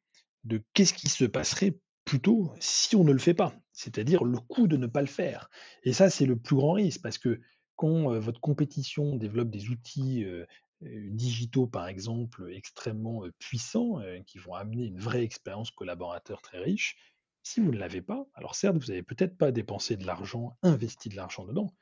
de 0.45 0.63
qu'est-ce 0.75 0.95
qui 0.95 1.09
se 1.09 1.25
passerait 1.25 1.79
plutôt 2.05 2.53
si 2.61 2.97
on 2.97 3.05
ne 3.05 3.13
le 3.13 3.19
fait 3.19 3.35
pas, 3.35 3.55
c'est-à-dire 3.73 4.25
le 4.25 4.39
coût 4.39 4.67
de 4.67 4.77
ne 4.77 4.87
pas 4.87 5.01
le 5.01 5.07
faire. 5.07 5.49
Et 5.85 5.93
ça, 5.93 6.11
c'est 6.11 6.27
le 6.27 6.37
plus 6.37 6.57
grand 6.57 6.73
risque, 6.73 7.01
parce 7.03 7.19
que 7.19 7.41
quand 7.77 8.13
euh, 8.13 8.21
votre 8.21 8.41
compétition 8.41 9.17
développe 9.17 9.49
des 9.49 9.71
outils 9.71 10.25
euh, 10.25 10.45
digitaux, 10.83 11.67
par 11.67 11.89
exemple, 11.89 12.51
extrêmement 12.53 13.25
puissants, 13.39 14.01
qui 14.27 14.39
vont 14.39 14.55
amener 14.55 14.87
une 14.87 14.99
vraie 14.99 15.25
expérience 15.25 15.71
collaborateur 15.71 16.43
très 16.43 16.59
riche. 16.59 16.97
Si 17.43 17.61
vous 17.61 17.73
ne 17.73 17.79
l'avez 17.79 18.03
pas, 18.03 18.27
alors 18.35 18.55
certes, 18.55 18.77
vous 18.77 18.87
n'avez 18.87 19.03
peut-être 19.03 19.39
pas 19.39 19.53
dépensé 19.53 19.97
de 19.97 20.07
l'argent, 20.07 20.59
investi 20.63 21.09
de 21.09 21.17
l'argent 21.17 21.45
dedans, 21.45 21.75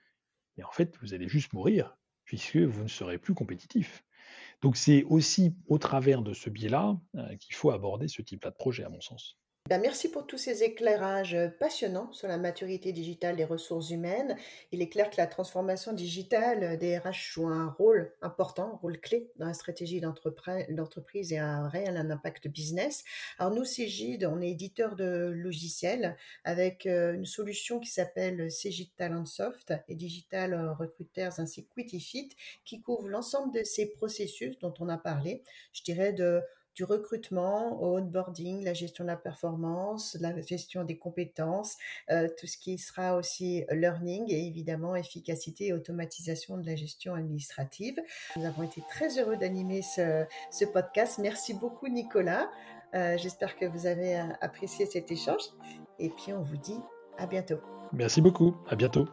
mais 0.57 0.65
en 0.65 0.71
fait, 0.71 0.97
vous 1.01 1.15
allez 1.15 1.29
juste 1.29 1.53
mourir, 1.53 1.97
puisque 2.25 2.57
vous 2.57 2.83
ne 2.83 2.89
serez 2.89 3.19
plus 3.19 3.35
compétitif. 3.35 4.05
Donc 4.61 4.77
c'est 4.77 5.05
aussi 5.05 5.55
au 5.67 5.79
travers 5.79 6.23
de 6.23 6.35
ce 6.35 6.51
biais-là 6.51 7.01
qu'il 7.41 7.55
faut 7.55 7.71
aborder 7.71 8.09
ce 8.09 8.23
type-là 8.23 8.51
de 8.51 8.57
projet, 8.57 8.85
à 8.85 8.89
mon 8.89 9.01
sens. 9.01 9.39
Ben, 9.69 9.83
merci 9.83 10.11
pour 10.11 10.27
tous 10.27 10.39
ces 10.39 10.63
éclairages 10.63 11.35
euh, 11.35 11.49
passionnants 11.49 12.11
sur 12.15 12.27
la 12.27 12.39
maturité 12.39 12.91
digitale 12.91 13.37
des 13.37 13.45
ressources 13.45 13.91
humaines. 13.91 14.35
Il 14.73 14.81
est 14.81 14.89
clair 14.89 15.11
que 15.11 15.19
la 15.19 15.27
transformation 15.27 15.93
digitale 15.93 16.65
euh, 16.65 16.77
des 16.79 16.97
RH 16.97 17.33
joue 17.35 17.49
un 17.49 17.69
rôle 17.69 18.11
important, 18.23 18.73
un 18.73 18.77
rôle 18.79 18.99
clé 18.99 19.31
dans 19.37 19.45
la 19.45 19.53
stratégie 19.53 20.01
d'entreprise 20.01 21.35
et 21.35 21.39
un 21.39 21.69
réel 21.69 21.99
impact 21.99 22.49
business. 22.49 23.05
Alors 23.39 23.53
nous, 23.53 23.67
Cégide, 23.67 24.25
on 24.25 24.41
est 24.41 24.53
éditeur 24.53 24.97
de 24.97 25.35
logiciels 25.37 26.17
avec 26.45 26.87
euh, 26.87 27.13
une 27.13 27.27
solution 27.27 27.79
qui 27.79 27.91
s'appelle 27.91 28.51
Cégide 28.51 28.97
Talentsoft 28.97 29.75
et 29.87 29.97
Digital 29.97 30.55
Recruiters 30.79 31.41
ainsi 31.41 31.67
que 31.67 31.75
Quitifit 31.75 32.31
qui 32.65 32.81
couvre 32.81 33.07
l'ensemble 33.09 33.53
de 33.53 33.65
ces 33.65 33.93
processus 33.93 34.59
dont 34.61 34.73
on 34.81 34.89
a 34.89 34.97
parlé. 34.97 35.43
Je 35.75 35.83
dirais 35.83 36.15
de 36.15 36.41
du 36.79 36.85
recrutement 36.85 37.83
au 37.83 37.99
onboarding, 37.99 38.65
la 38.65 38.73
gestion 38.73 39.03
de 39.03 39.09
la 39.09 39.17
performance, 39.17 40.17
la 40.21 40.41
gestion 40.41 40.85
des 40.85 40.97
compétences, 40.97 41.77
euh, 42.09 42.29
tout 42.39 42.47
ce 42.47 42.57
qui 42.57 42.79
sera 42.79 43.17
aussi 43.17 43.65
learning 43.73 44.27
et 44.29 44.47
évidemment 44.47 44.95
efficacité 44.95 45.67
et 45.67 45.73
automatisation 45.73 46.57
de 46.57 46.65
la 46.65 46.77
gestion 46.77 47.15
administrative. 47.15 47.99
Nous 48.37 48.45
avons 48.45 48.63
été 48.63 48.81
très 48.89 49.19
heureux 49.19 49.37
d'animer 49.37 49.83
ce, 49.83 50.25
podcast. 50.73 51.19
Merci 51.19 51.53
beaucoup 51.53 51.89
Nicolas. 51.89 52.49
Euh, 52.95 53.19
j'espère 53.19 53.57
que 53.57 53.65
vous 53.65 53.87
avez 53.87 54.17
euh, 54.17 54.23
apprécié 54.41 54.87
cet 54.87 55.11
échange 55.11 55.43
et 55.99 56.11
puis 56.11 56.33
on 56.33 56.43
vous 56.43 56.59
dit 56.59 56.79
à 57.19 57.27
bientôt. 57.27 57.59
Merci 57.93 58.21
beaucoup. 58.21 58.55
À 58.69 58.77
bientôt. 58.77 59.09